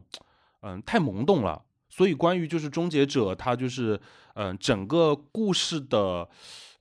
[0.61, 1.59] 嗯、太懵懂了。
[1.89, 3.99] 所以关于就是终结者，它就是，
[4.35, 6.29] 嗯、整个故事的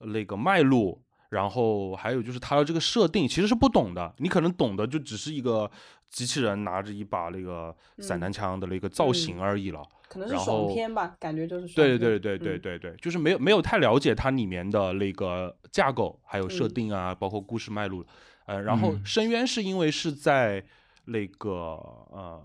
[0.00, 4.14] 那个脉络，然后还有就是它的这个设定，其实是不懂的。
[4.18, 5.70] 你可能懂的就只是一个
[6.08, 9.82] 机器人拿着一把那个散嗯弹枪的那个造型而已了。
[10.08, 11.98] 可能是爽片吧，感觉就是爽对片。
[11.98, 18.06] 对对对嗯对对，就是没有没有太了解它里面的那个架构，还有设嗯定啊，包括故事脉络。
[18.46, 20.64] 呃，然后嗯深渊是因为是在
[21.06, 22.40] 那个呃，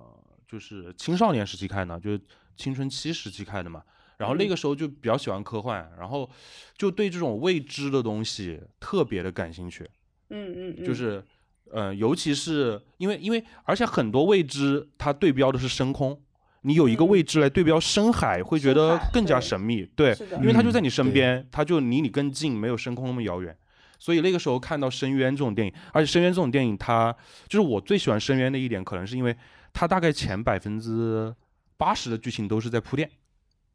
[0.47, 2.19] 就是青少年时期看的，就是
[2.55, 3.84] 青春期时期看的嘛。
[4.22, 6.30] 然后那嗯个时候就比较喜欢科幻，然后
[6.78, 9.84] 就对这种未知的东西特别的感兴趣。
[10.30, 11.24] 嗯嗯嗯，就是，
[11.72, 16.22] 呃，尤其是因为因为而且很多未知它对标的是深空，
[16.61, 23.57] 你有一个嗯未知来对标深海，会觉得更加神秘，对是的，因为它就嗯在你身边，它就离你更近，没有深空那么遥远，
[23.97, 27.11] 所以那个时候看到《深渊》这种电影，而且《深渊》这种电影，它
[27.49, 29.36] 就是我最喜欢《深渊》的一点，可能是因为
[29.74, 31.34] 它大概前百分之
[31.78, 33.09] 八十的剧情都是在铺垫，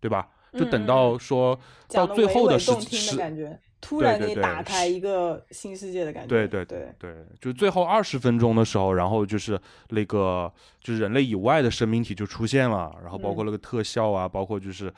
[0.01, 0.28] 对吧？
[0.57, 6.28] 就等到说到最后的十娓娓动听十的感觉，突然给你打开一个新世界的感觉。
[6.28, 14.92] 对对对对，就最后二十分钟的时候，然后就是那个就是人类以外的生命体就出现了，然后包括嗯那个特效啊，包括就是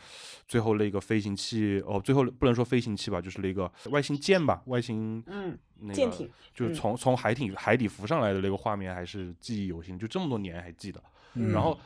[0.47, 11.03] 最后那个飞行器哦，最后不能说飞行器吧，就是那个外星舰吧，外星嗯，那个舰艇，就是嗯从从海底海底浮上来的那个画面还是记忆犹新，就这么多年还记得。
[11.35, 11.79] 嗯然后，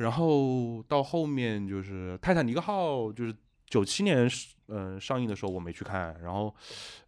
[0.00, 3.34] 然后到后面就是《泰坦尼克号》，就是
[3.66, 4.26] 九七年
[4.68, 6.54] 嗯、呃上映的时候我没去看，然后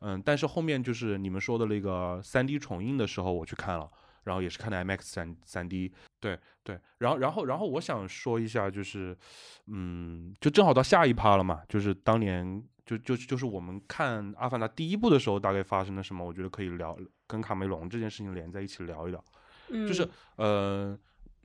[0.01, 3.91] 嗯、但是后面就是你们说的那个三 D 重映的时候我去看了，
[4.25, 9.17] 然后也是看的 IMAX 三三 D，对对，然后然后然后我想说一下就是，
[9.69, 12.63] 嗯，就正好到下一趴了嘛，就是当年。
[12.85, 16.27] 就就就是我们看《阿凡达》第一部的时候，大概发生了什么？
[16.27, 19.25] 我觉得可以聊，跟卡梅隆这件事情连在一起聊一聊。
[19.71, 20.99] 嗯，就是呃，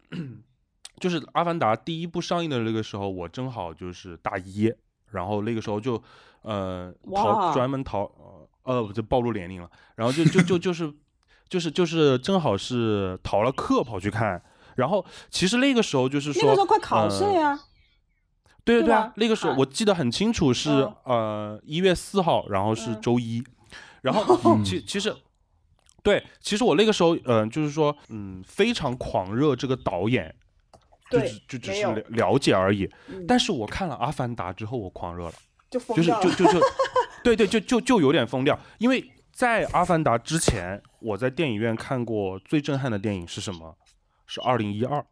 [1.00, 4.72] 就是《阿凡达》第一部上映的那个时候，我正好就是大一，
[5.12, 6.02] 然后那个时候就
[6.42, 10.94] 呃逃专门逃呃呃不就暴露年龄了，然后就就就就是
[11.48, 14.42] 就是就是正好是逃了课跑去看，
[14.76, 17.60] 然后其实那个时候就是说那个时候快考试呀。
[18.66, 23.42] 对对啊对吧，那个时候啊我记得很清楚是、嗯呃一月四号，然后是嗯周一，
[24.02, 25.16] 然后嗯其其实
[26.04, 30.36] 对，其实我那个时候嗯、呃就是说嗯非常狂热这个导演，
[31.10, 32.90] 就就只是了了解而已。
[33.08, 35.34] 嗯但是我看了《阿凡达》之后，我狂热了，
[35.70, 36.24] 就疯就是掉了。
[36.24, 36.66] 就就就
[37.24, 43.76] 对对就就就有点疯掉，因为在《阿凡达》之前，我在电影院看过最震撼的电影是什么？
[44.26, 45.06] 是二零一二。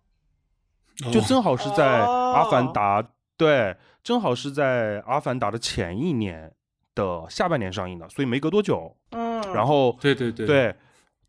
[1.12, 3.04] 就正好是在《阿凡哦达》
[3.36, 6.50] 对，正好是在《阿凡达》的前一年
[6.94, 8.96] 的下半年上映的，所以没隔多久。
[9.12, 10.76] 嗯，然后对对对，对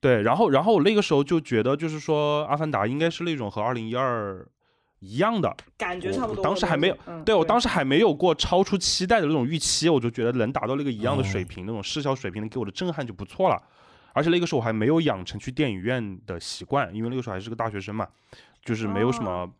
[0.00, 4.46] 对，然后然后我那个时候就觉得，就是说《阿凡达》应该是那种和二零一二
[5.06, 6.42] 一样的，我感觉差不多。
[6.42, 13.62] 当时还没有，嗯、对我当时时还没有过超出期待的那种预期，我就觉得能达到那个一样的水哦平，那种视效水平能，给我的震撼就不错了。
[14.12, 18.06] 而且那个时候我还没有养成去电影院的习惯，因为那个时候还是个大学生嘛，
[18.64, 19.50] 就是没有什么，哦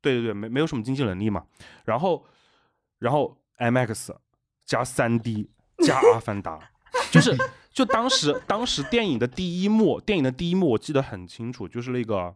[0.00, 1.44] 对对对，没没有什么经济能力嘛。
[1.84, 2.24] 然后，
[2.98, 4.10] 然后 IMAX
[4.64, 5.48] 加 3D
[5.84, 6.58] 加阿凡达，
[7.10, 7.36] 就是
[7.72, 12.34] 就当时当时电影的第一幕，电影的第一幕我记得很清楚，就是那个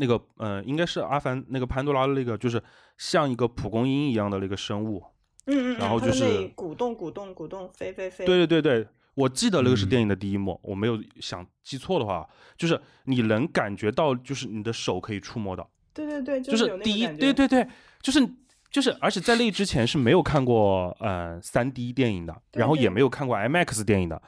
[0.00, 2.60] 那个呃，应该是阿凡那个潘多拉的那个，就是
[2.96, 5.04] 像一个蒲公英一样的那个生物。
[5.46, 8.24] 嗯嗯，然后就是鼓动鼓动鼓动飞飞飞。
[8.24, 17.66] 对对对对，我记得那个是嗯电影的第一幕，我没有想记错的话，就是你能感觉到，就是你的手可以触摸到，对对对，就是第一，对对对，
[18.00, 18.26] 就是
[18.70, 24.20] 就是，而且在那之前是没有看过呃三 D 电影的，然后也没有看过 IMAX 电影的。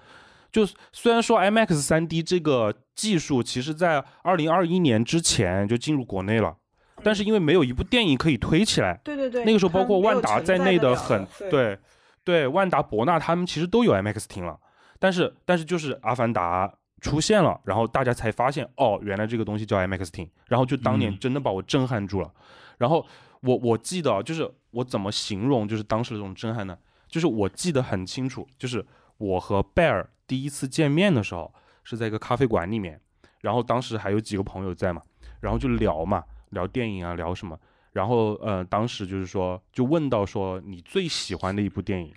[0.53, 6.55] 就虽然说 IMAX 三 D 这个技术，其实在二零二一年之前就进入国内了，
[7.03, 11.78] 但是因为没有一部电影可以推起来，对对对，那个时候包括万达在内的很对对
[12.22, 14.59] 对，万达博纳他们其实都有 IMAX 厅了，
[14.98, 22.30] 但是但是就是阿凡达出现了，然后大家才发现哦，原来这个东西叫 IMAX 厅，然后就当年嗯真的把我震撼住了。
[22.76, 23.05] 然后
[23.40, 26.76] 我我记得就是我怎么形容就是当时的这种震撼呢？
[27.09, 28.84] 就是我记得很清楚，就是
[29.16, 31.53] 我和贝尔第一次见面的时候
[31.85, 32.99] 是在一个咖啡馆里面，
[33.43, 35.03] 然后当时还有几个朋友在嘛，
[35.41, 37.61] 然后就聊嘛，聊电影啊，聊什么。
[37.93, 42.14] 然后呃，当时就是说，就问到说你最喜欢的一部电影，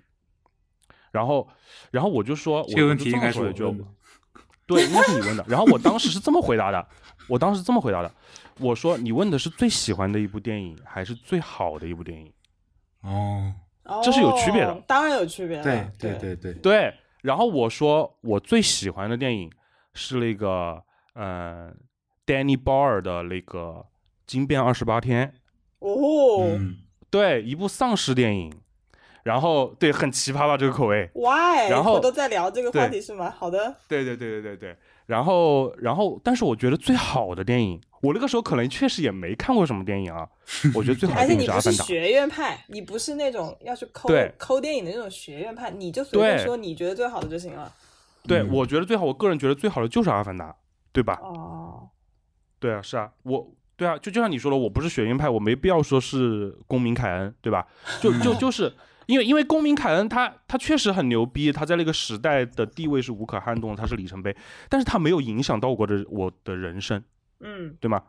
[1.10, 1.46] 然后
[1.90, 3.84] 然后我就说，我这个问我就这题应该是就问的
[4.64, 5.44] 对，应该是你问的。
[5.46, 6.88] 然 后我当时是这么回答的，
[7.28, 8.10] 我当时这么回答的，
[8.60, 12.32] 我说你问的是最喜欢的一部电影，还是最好的一部电影？
[13.02, 13.52] 哦，
[14.02, 15.62] 这是有区别的哦当然有区别了。
[15.62, 16.94] 对对对对对，对，
[17.26, 19.50] 然后我说我最喜欢的电影
[19.94, 20.80] 是那个
[21.14, 21.72] 呃
[22.24, 23.84] ，Danny Boyle 的那个
[24.26, 25.34] 《惊变二十八天》，
[25.86, 26.76] 哦，嗯，
[27.10, 28.52] 对，一部丧尸电影。
[29.24, 31.10] 然后对，很奇葩吧这个口味。
[31.12, 31.68] Why？
[31.68, 33.34] 然后我都在聊这个话题是吗？
[33.36, 34.76] 好的，对对对对对对。
[35.06, 40.28] 然后然后，但是我觉得最好的电影，我那个时候可能确实也没看过什么电影啊。
[40.74, 41.84] 我觉得最好的而且电影是《你不是阿凡达》。
[41.86, 47.72] 学院派，你不是那种要去抠抠电影的那种学院派，你就随便说你觉得最好的就行了。
[48.28, 50.50] 对，嗯我觉得最好，我个人觉得最好的就是《阿凡达》，
[50.92, 51.18] 对吧？
[51.22, 51.88] 哦，
[52.58, 57.66] 对啊，是啊，我对啊，就就像你说的，我不是学院派，我没必要说是公民凯恩，对吧？
[58.00, 58.72] 就就就 是
[59.06, 64.36] 因为因为公民凯恩他他确实很牛逼，他在那个时代的地位是无可撼动的，他是里程碑，
[64.68, 67.02] 但是他没有影响到我的我的人生，
[67.40, 68.02] 嗯，对吗？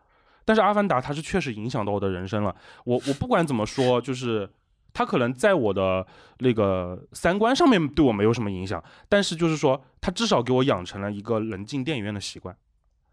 [0.46, 2.56] 但是阿凡达它是确实影响到我的人生了。
[2.86, 4.50] 我我不管怎么说，就是
[4.94, 6.08] 它可能在我的
[6.40, 12.56] 那个三观上面对我没有什么影响，但是就是说，它至少给我养成了一个能进电影院的习惯，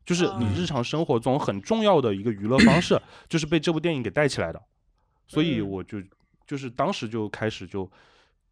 [0.06, 2.96] 就是你哦日常生活中很重要的一个娱乐方式，
[3.28, 4.62] 就是被这部电影给带起来的。
[5.26, 5.98] 所以嗯我就
[6.46, 7.90] 就是当时就开始就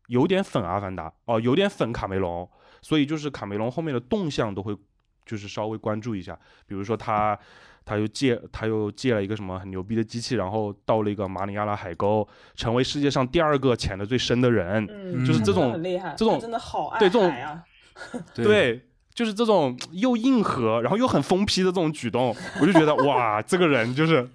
[0.09, 2.51] 有点粉《阿凡达》哦，有点粉卡梅隆，
[2.81, 4.77] 所以就是卡梅隆后面的动向都会
[5.25, 7.39] 就是稍微关注一下，比如说他
[7.85, 17.61] 他又借他又借了一个什么很牛逼的机器，然后到了一个马里亚纳海沟，成为世界上第二个潜的最深的人，嗯，就是这种很厉害，这种真的好爱对这种
[18.35, 18.89] 对。
[19.15, 24.27] 就是这种又硬核，然后又很疯批的这种举动，我就觉得 哇，这个人就是，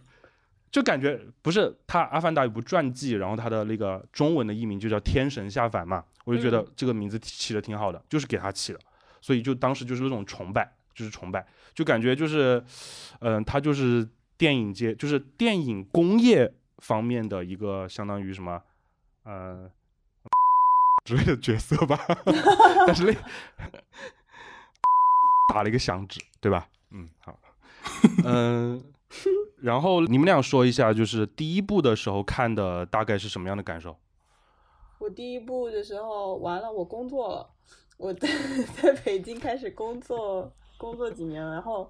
[0.70, 6.68] 就感觉不是他《阿凡达》有部传记，然后他的那个中文的译名就叫《天神下凡》嘛，我就觉得嗯。
[6.76, 8.80] 这个名字起的挺好的，就是给他起的，
[9.20, 12.62] 所以就当时就是那种崇拜，就是崇拜，就感觉就是，
[13.20, 14.06] 嗯、他就是
[14.38, 18.62] 电影界，就是电影工业方面的一个相当于什么，
[19.24, 19.72] 呃。
[21.06, 21.98] 之类的角色吧，
[22.86, 23.14] 但是那
[25.48, 26.68] 打了一个响指，对吧？
[26.92, 27.40] 嗯，好，
[28.26, 28.84] 嗯、
[29.62, 33.98] 然后你们俩说一下，就是第一部的时候看的大概是什么样的感受？
[35.00, 37.50] 我第一部的时候，完了，我工作了，
[37.96, 38.28] 我在
[38.76, 41.90] 在北京开始工作，工作几年了，然后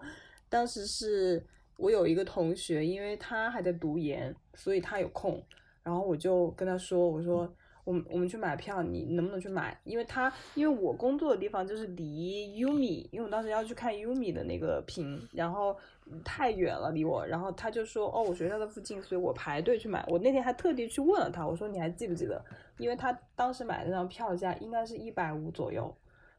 [0.50, 1.46] 当时是
[1.78, 5.42] 我有一个同学，因为他还在读研，所以他有空，
[5.84, 7.52] 然后我就跟他说，我说
[7.84, 9.80] 我们我们去买票，你能不能去买？
[9.84, 15.76] 因为他因为我工作的地方就是离 Umi，因为我当时要去看 Umi 的那个屏，然后
[16.26, 20.04] 太远了离我，然后他就说哦，我学校在附近，所以我排队去买。
[20.10, 22.44] 我那天还特地去问了他，我说你还记不记得？
[22.78, 25.94] 因为他当时买的那张票价应该是一百五左右，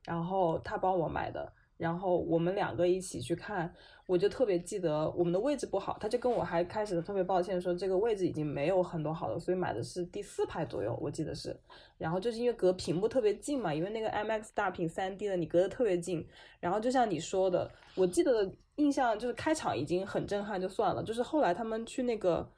[0.04, 3.72] 然后他帮我买的，然后我们两个一起去看，
[4.04, 11.56] 我就特别记得我们的位置不好，他就跟我还开始特别抱歉说这个位置已经没有很多好的，所以买的是第四排左右，我记得是，
[11.96, 16.26] 然后就是因为隔屏幕特别近嘛，因为那个 MX 大屏 3D 的你隔得特别近，
[16.60, 22.48] 然后就像你说的，我记得的印象就是开场已经很震撼就算了，就是后来他们去那个。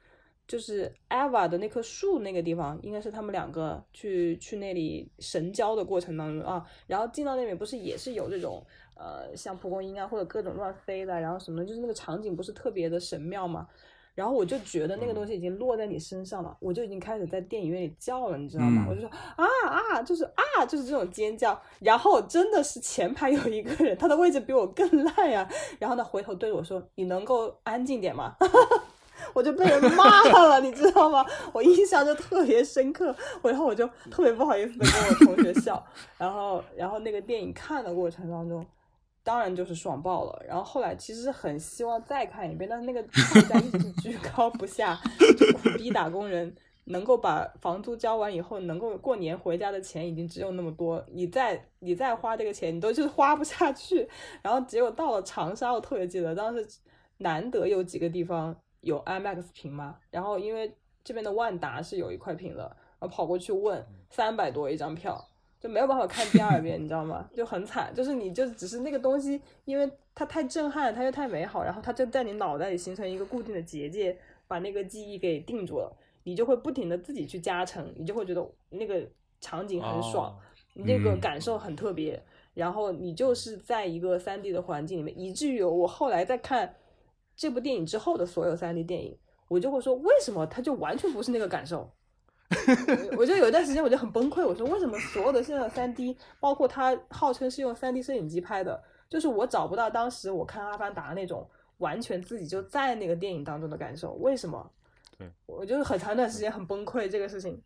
[0.51, 8.61] 就是 Ava 的那棵树那个地方，应该是他们两个去去那里神交的过程当中啊，然后进到那边不是也是有这种
[8.97, 13.69] 呃像蒲公英啊或者各种乱飞的，然后什么，就是那个场景不是特别的神妙嘛。
[14.13, 18.85] 然后我就觉得那个东西已经落在你身上了，我就已经开始在电影院里叫了，你知道吗？
[18.85, 21.59] 嗯我就说啊啊，就是啊，就是这种尖叫。
[21.79, 25.49] 然后真的是前排有一个人，他的位置比我更烂呀、
[25.79, 28.35] 然后他回头对着我说：“你能够安静点吗？”
[29.35, 31.25] 我就被人骂了，你知道吗？
[31.53, 35.85] 我印象就特别深刻，然后我就特别不好意思的跟我同学笑，
[36.19, 38.65] 然后然后那个电影看的过程当中，
[39.23, 40.43] 当然就是爽爆了。
[40.47, 44.99] 然后后来其实很希望再看一遍，但是那个票价一直居高不下，
[45.39, 46.55] 就苦逼打工人
[46.85, 54.09] 能够把房租交完以后，能够过年回家的钱已经只有那么多，你再你再花这个钱，你都就是花不下去。
[54.43, 56.67] 然后结果到了长沙，我特别记得当时
[57.19, 62.63] 难得有几个地方有 IMAX 屏吗，然后因为这边的万达是有一块屏的，
[62.99, 65.27] 然后跑过去问三百多一张票。
[65.61, 67.29] 就没有办法看第二遍，你知道吗？
[67.37, 74.17] 就很惨，就是你就只是那个东西，因为它太震撼，它又太美好，然后它就在你脑袋里形成一个固定的结界，
[74.49, 79.07] 把那个记忆给定住了，你就会不停的自己去加成，你就会觉得那个
[79.39, 80.35] 场景很爽，
[80.73, 82.19] 那个嗯感受很特别，
[82.55, 86.75] 然后你就是在一个三 D 的环境里面，以至于我后来在看
[87.41, 89.17] 这部电影之后的所有 3D 电影，
[89.49, 91.91] 我就会说，为什么它就完全不是那个感受？
[93.13, 98.79] 我我就有一段时间我就很崩溃，我说为什么所有的现在的三 D，包括它号称是用三 D 摄影机拍的，
[99.09, 104.71] 就是我找不到当时我看《阿凡达》那种完全自己就在那个电影当中的感受，为什么？
[105.17, 107.59] 对，我就是很长一段时间很崩溃这个事情。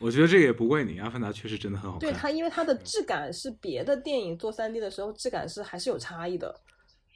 [0.00, 2.00] 我觉得这个也不怪你，《阿凡达》确实真的很好看。
[2.00, 6.54] 对它，因为它的质感是别的电影做三 D 的时候质感是还是有差异的，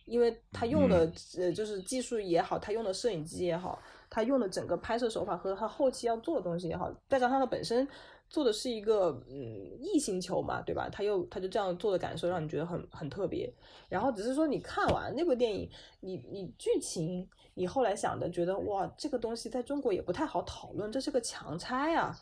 [0.06, 3.78] 因为他用的、呃就是技术也好，他用的摄影机也好，
[4.08, 7.86] 他用的整个拍摄手法和他后期要做的东西也好，再加上他本身
[8.30, 10.88] 做的是一个嗯异星球嘛，对吧？
[10.90, 13.52] 他又他就这样做的感受让你觉得很很特别。
[13.88, 15.68] 然后只是说你看完那部电影，
[16.00, 22.16] 你你剧情你后来想的觉得哇，这个东西在中国也不太好讨论，这是个强拆啊。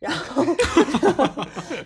[0.00, 0.42] 然后，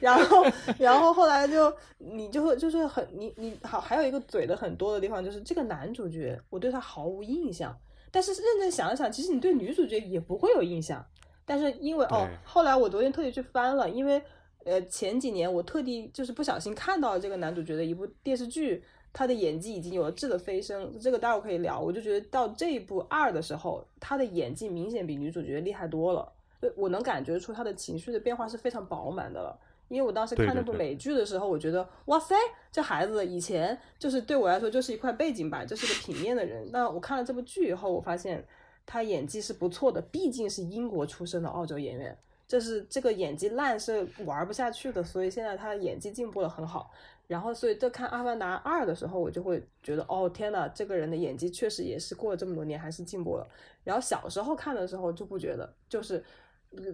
[0.00, 0.46] 然后，
[0.78, 7.76] 然后后来就你就会就是很你你好，还有一个嘴的很多的地方，就是这个男主角，我对他毫无印象。
[8.12, 11.04] 但是认真想一想，其实你对女主角也不会有印象。
[11.44, 14.22] 但是因为哦，后来我昨天特地去翻了，因为
[14.64, 21.80] 呃前几年我特地就是不小心看到了这个男主角的一部电视剧，他的演技已经有了质的飞升，这个待会儿可以聊。
[21.80, 26.32] 我就觉得到这一部二的时候，他的演技明显比女主角厉害多了。
[26.64, 29.54] 对我能感觉出他的情绪的变化是非常饱满的了。
[29.88, 32.34] 因为我当时看那部美剧的时候，我觉得哇塞，
[32.72, 36.66] 这孩子以前就是对我来说就是一块背景板，就是个平面的人。
[36.72, 38.42] 那我看了这部剧以后，我发现
[38.86, 42.16] 他演技是不错的，毕竟是英国出生的澳洲演员，
[42.48, 46.90] 这是这个演技烂是玩不下去的，所以现在他的演技进步了很好。
[47.26, 53.46] 然后，所以在看《阿凡达二》的时候，我就会觉得，哦天呐，这个人的演技确实也是过了这么多年还是进步了。
[53.82, 56.22] 然后小时候看的时候就不觉得，就是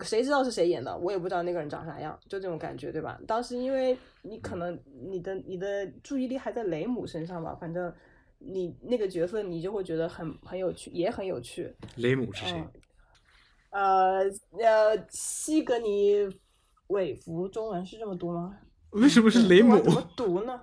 [0.03, 3.21] 谁知道是谁演的，我也不知道那个人长啥样，就这种感觉，对吧？
[3.27, 4.79] 当时因为你可能
[5.09, 7.93] 你的你的注意力还在雷姆身上吧，反正
[8.39, 11.75] 你那个角色你就会觉得很很有趣，也很有趣。
[11.97, 12.59] 雷姆是谁？
[12.59, 12.71] 嗯
[13.71, 14.25] 呃
[14.59, 16.29] 呃，西格尼
[16.89, 18.59] 韦弗，中文是这么读吗？
[18.91, 19.79] 为什么是雷姆我？
[19.81, 20.61] 怎么读呢？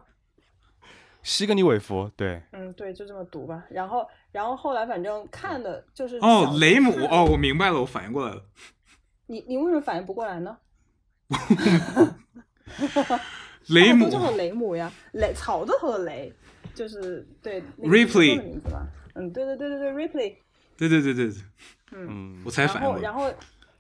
[1.23, 3.65] 西格尼韦弗，对，嗯，对，就这么读吧。
[3.69, 8.43] 然后，然后后来反正看的就是哦，雷姆哦，我明白了，我反应过来了。
[9.27, 10.57] 你你为什么反应不过来呢？
[13.67, 16.33] 雷姆大家都叫雷姆呀，雷草字头的雷，
[16.73, 18.87] 就是对那个 Ripley 的名字吧？
[19.15, 20.35] 嗯，对对对对对，Ripley。
[20.77, 21.35] 对对对对对，
[21.91, 22.97] 嗯我，才反应过来。
[22.97, 23.33] 后然后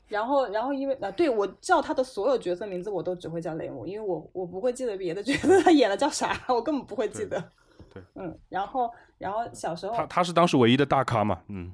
[0.09, 7.39] 然后然后因为啊，对我叫他的所有角色名字我都只会叫雷姆，因为我我不会记得别的角色他演的叫啥，我根本不会记得。
[7.93, 11.71] 对嗯，然后然后小时候他他是当时唯一的大咖嘛，嗯，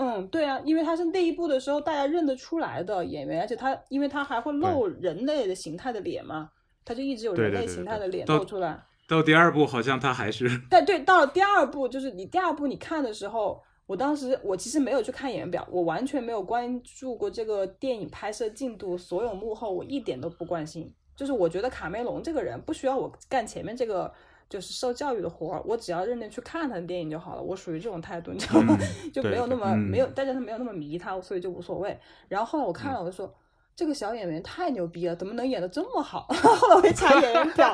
[0.00, 6.50] 嗯，对啊，因为他是那一部的时候大家认得出来的演员，而且他因为他还会露人类的形态的脸嘛，
[6.84, 8.80] 他就一直有人类形态的脸露出来。
[9.08, 20.94] 到第二部好像他还是但对，到了第二部，就是你第二部你看的时候，我当时我其实没有去看演员表，我完全没有关注过这个电影拍摄进度，所有幕后我一点都不关心。
[21.16, 24.12] 就是我觉得卡梅隆这个人不需要我干前面这个
[24.48, 27.42] 就是受教育的活儿，我只要认真去看他的电影就好了。
[27.42, 28.76] 我属于这种态度，你知道吗？
[29.12, 31.98] 就没有那么、嗯没有大家都没有那么迷他，所以就无所谓。
[32.28, 33.34] 然后后来我看了，我就说。
[33.76, 36.26] 这个小演员太牛逼了，怎么能演的这么好？
[36.42, 37.72] 后来我一查演员表，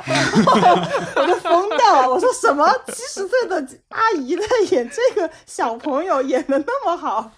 [1.17, 2.11] 我就疯掉了。
[2.11, 2.71] 我说什么？
[2.89, 7.33] 七十岁的阿姨在演这个小朋友，演的那么好？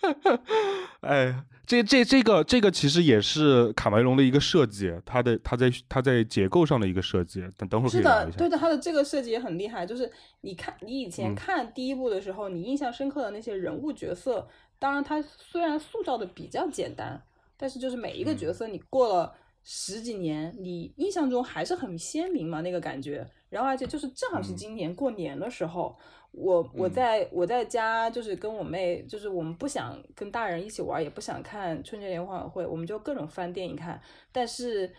[1.02, 8.30] 哎，这这这个这个其实也是卡梅隆的一个设计，他的他在他在结构上的一个设计，等等会儿可是的。
[8.36, 9.86] 对的，他的这个设计也很厉害。
[9.86, 10.10] 就是
[10.40, 14.48] 你看，你以前嗯看第一部的时候，你印象深刻的那些人物角色，
[14.78, 17.22] 当然他虽然塑造的比较简单，
[17.56, 19.32] 但是就是每一个嗯角色，你过了
[19.62, 23.26] 十几年，你印象中还是很鲜明嘛，那个感觉。
[23.48, 25.96] 然后而且就是正好是嗯今年过年的时候，
[26.32, 34.00] 我我嗯在我在家就是跟我妹，就是我们不想跟大人一起玩，也不想看春节联欢晚会，我们就各种翻电影看。
[34.32, 34.90] 但是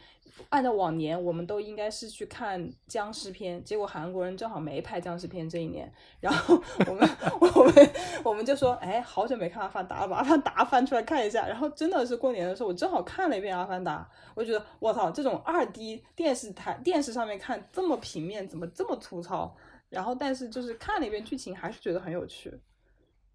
[0.50, 6.56] 按照往年，我们都应该是去看僵尸片，结果韩国人正好没拍僵尸片这一年，然后
[6.88, 7.10] 我们
[7.42, 7.90] 我们
[8.24, 11.48] 我们就说，哎，好久没看《阿凡达》了，把《阿凡达》翻出来看一下。
[11.48, 19.56] 然后真的是过年的时候，我正好看了一遍《阿凡达》，我就觉得我操，这种二 D 电视台电视上面看这么平面，怎么这么粗糙？
[19.94, 22.52] 然后但是就是看了一遍剧情，还是觉得很有趣。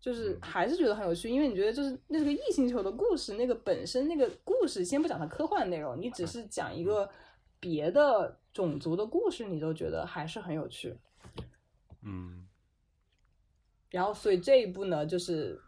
[0.00, 7.10] 就是还是觉得很有趣，因为你觉得就是那个异星球的故事，那个本身那个故事，先不讲它科幻内容，你只是讲一个
[7.58, 10.96] 别的种族的故事，你都觉得还是很有趣。
[12.02, 12.46] 嗯
[13.90, 15.60] 然后所以这一部呢，就是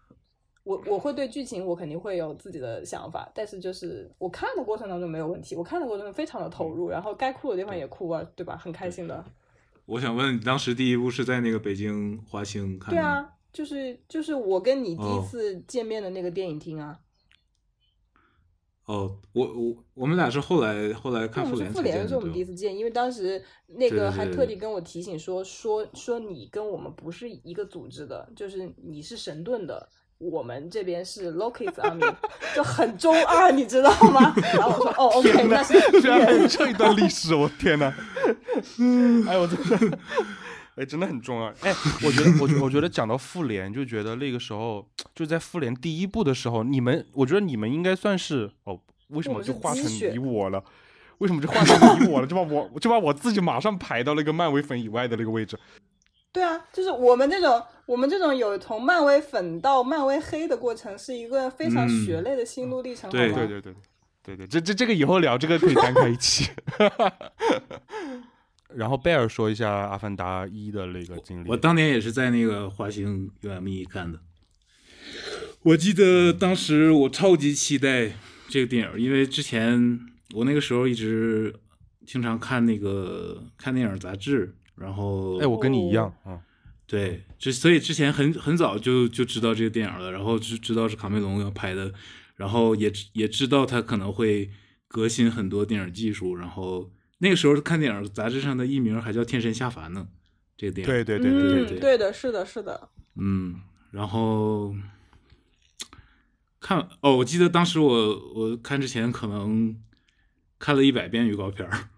[0.63, 8.57] 我我会对剧情我肯定会有自己的想法，但是就是我看的过程当中没有问题，我看的过程中非常的投入，然后该哭的地方也哭啊，对吧？
[8.57, 9.25] 很开心的。
[9.91, 13.01] 我想问你，当时第一部是在那个北京华星看的？
[13.01, 17.01] 对，啊，就是就是我跟你第一哦次见面的那个电影厅啊。
[18.85, 29.89] 哦，我我我们俩是后来后来看我们是复联复联的时候我们第一次，见，因为当时那个还特地跟我提醒说说说你跟我们不是一个组织的，就是你是神盾的，
[30.21, 32.15] 我们这边是 Loki's Army，
[32.55, 34.35] 就很中二，你知道吗？
[34.53, 37.87] 然后我说哦，OK，那是居然还有这一段历史， 我天哪！
[39.27, 39.57] 哎，我真
[39.91, 39.99] 的，
[40.77, 41.47] 哎，真的很重要。
[41.63, 50.63] 哎，我觉得，我觉，我觉得讲到复联，就觉得那个时候就在复联第一部的时候，你们，我觉得你们应该算是哦，为什么就是化成你我了？
[51.17, 52.27] 为什么就化成你我了？
[52.27, 55.59] 就把我就把我自己马上排到那个漫威粉以外的那个位置。
[56.33, 57.61] 对啊，就是我们那种
[57.91, 63.33] 我们这种有从漫威粉到漫威黑的过程，是一个非常嗯血泪的心路历程，对？
[63.33, 63.75] 对对对
[64.23, 66.49] 对对，这这这个以后聊，这个可以单开一期。
[68.77, 71.49] 然后贝尔说一下《阿凡达一》的那个经历。
[71.49, 74.21] 我当年也是在那个华星 UME 看的。
[75.63, 78.13] 我记得当时我超级期待
[78.49, 79.99] 这个电影，因为之前
[80.37, 81.53] 我那个时候一直
[82.07, 86.39] 经常看那个看电影杂志，然后哎，我跟你一样啊。
[86.91, 91.95] 对，之所以之前很很早就就知道这个电影了，然后就知道是卡梅隆要拍的，
[92.35, 94.51] 然后也也知道他可能会
[94.89, 100.09] 革新很多电影技术，然后那个时候看电影杂志上的译名还叫《天神下凡》呢，
[100.57, 100.93] 这个电影。
[100.93, 103.61] 对对对对嗯，对对的，是的，是的，嗯，
[103.93, 104.75] 然后
[106.59, 109.81] 看哦，我记得当时我我看之前可能
[110.61, 111.89] 看了一百遍预告片儿，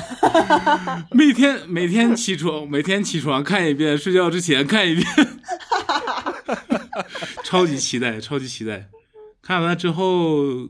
[1.10, 5.06] 每天每天起床每天起床看一遍，睡觉之前看一遍，
[7.42, 8.90] 超级期待，超级期待。
[9.40, 10.68] 看完之后，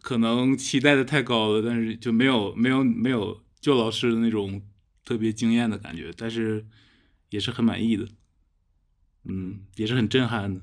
[0.00, 4.62] 可能期待的太高了，但是就没有没有没有旧老师的那种
[5.04, 6.64] 特别惊艳的感觉，但是
[7.28, 8.08] 也是很满意的。
[9.24, 10.62] 嗯，也是很震撼的。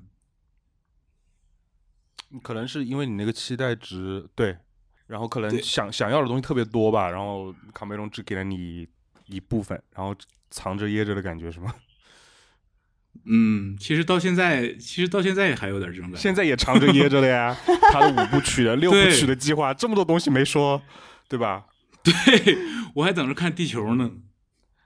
[2.42, 4.58] 可能是因为你那个期待值对，
[5.12, 8.88] 然后可能想想要的东西特别多吧，然后卡梅隆只给了你
[9.28, 10.16] 一部分，然后
[10.50, 11.76] 藏着掖着的感觉是吗？
[13.28, 16.18] 嗯，其实到现在，其实到现在也还有点这种感觉。
[16.18, 17.54] 现在也藏着掖着了呀，
[17.92, 20.82] 他的五部曲的、六部曲的计划，这么多东西没说，
[21.28, 21.66] 对吧？
[22.02, 22.14] 对
[22.96, 24.10] 我还等着看地球呢。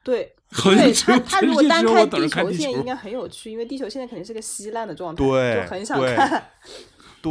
[0.03, 6.49] 对，好像只有对他他如果单看地球球线应该很有趣，因为地球现在肯定是个稀烂的状态，对就很想看。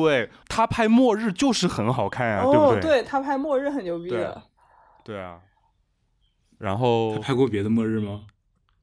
[0.03, 3.03] 对他拍末日就是很好看啊，对不对，对？
[3.05, 4.43] 他拍末日很牛逼的，
[5.05, 5.39] 对啊。
[6.59, 8.23] 然后他拍过别的末日吗？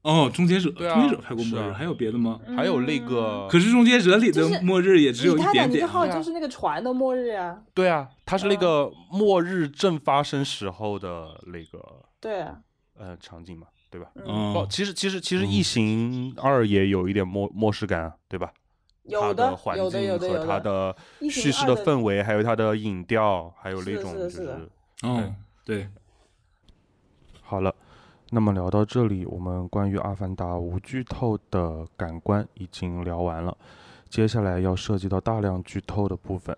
[0.04, 2.40] 哦，终结者，啊终结者拍过末日，啊还有别的吗？
[2.56, 5.88] 还有那嗯个，可是终结者里的末日也只有以一点点泰坦尼克。
[5.88, 12.58] 号对啊就是那个船的末日啊，对啊，他是那嗯个末日正发生时候的那个对啊，
[12.98, 14.08] 呃场景嘛，对吧？
[14.26, 18.52] 哦，，其实其实其实《嗯异形二》也有一点末末世感啊，对吧？
[19.06, 20.96] 它有的环有的，境有的，和它有的，
[21.30, 25.36] 叙事的氛围，还有它的影调，还有那种就是是的是的是哦，
[25.66, 25.90] 对，
[27.42, 27.74] 好了。
[28.34, 33.58] 那么聊到这里，我们关于《阿凡达》无剧透的感官已经聊完了，
[34.08, 36.58] 接下来要涉及到大量剧透的部分。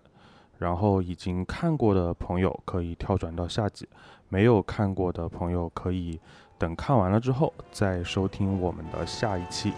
[0.56, 3.88] 然后已经看过的朋友可以跳转到下集，
[4.28, 6.20] 没有看过的朋友可以
[6.56, 9.72] 等看完了之后再收听我们的下一期。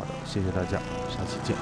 [0.00, 0.78] 好的，谢谢大家，
[1.10, 1.54] 下期见。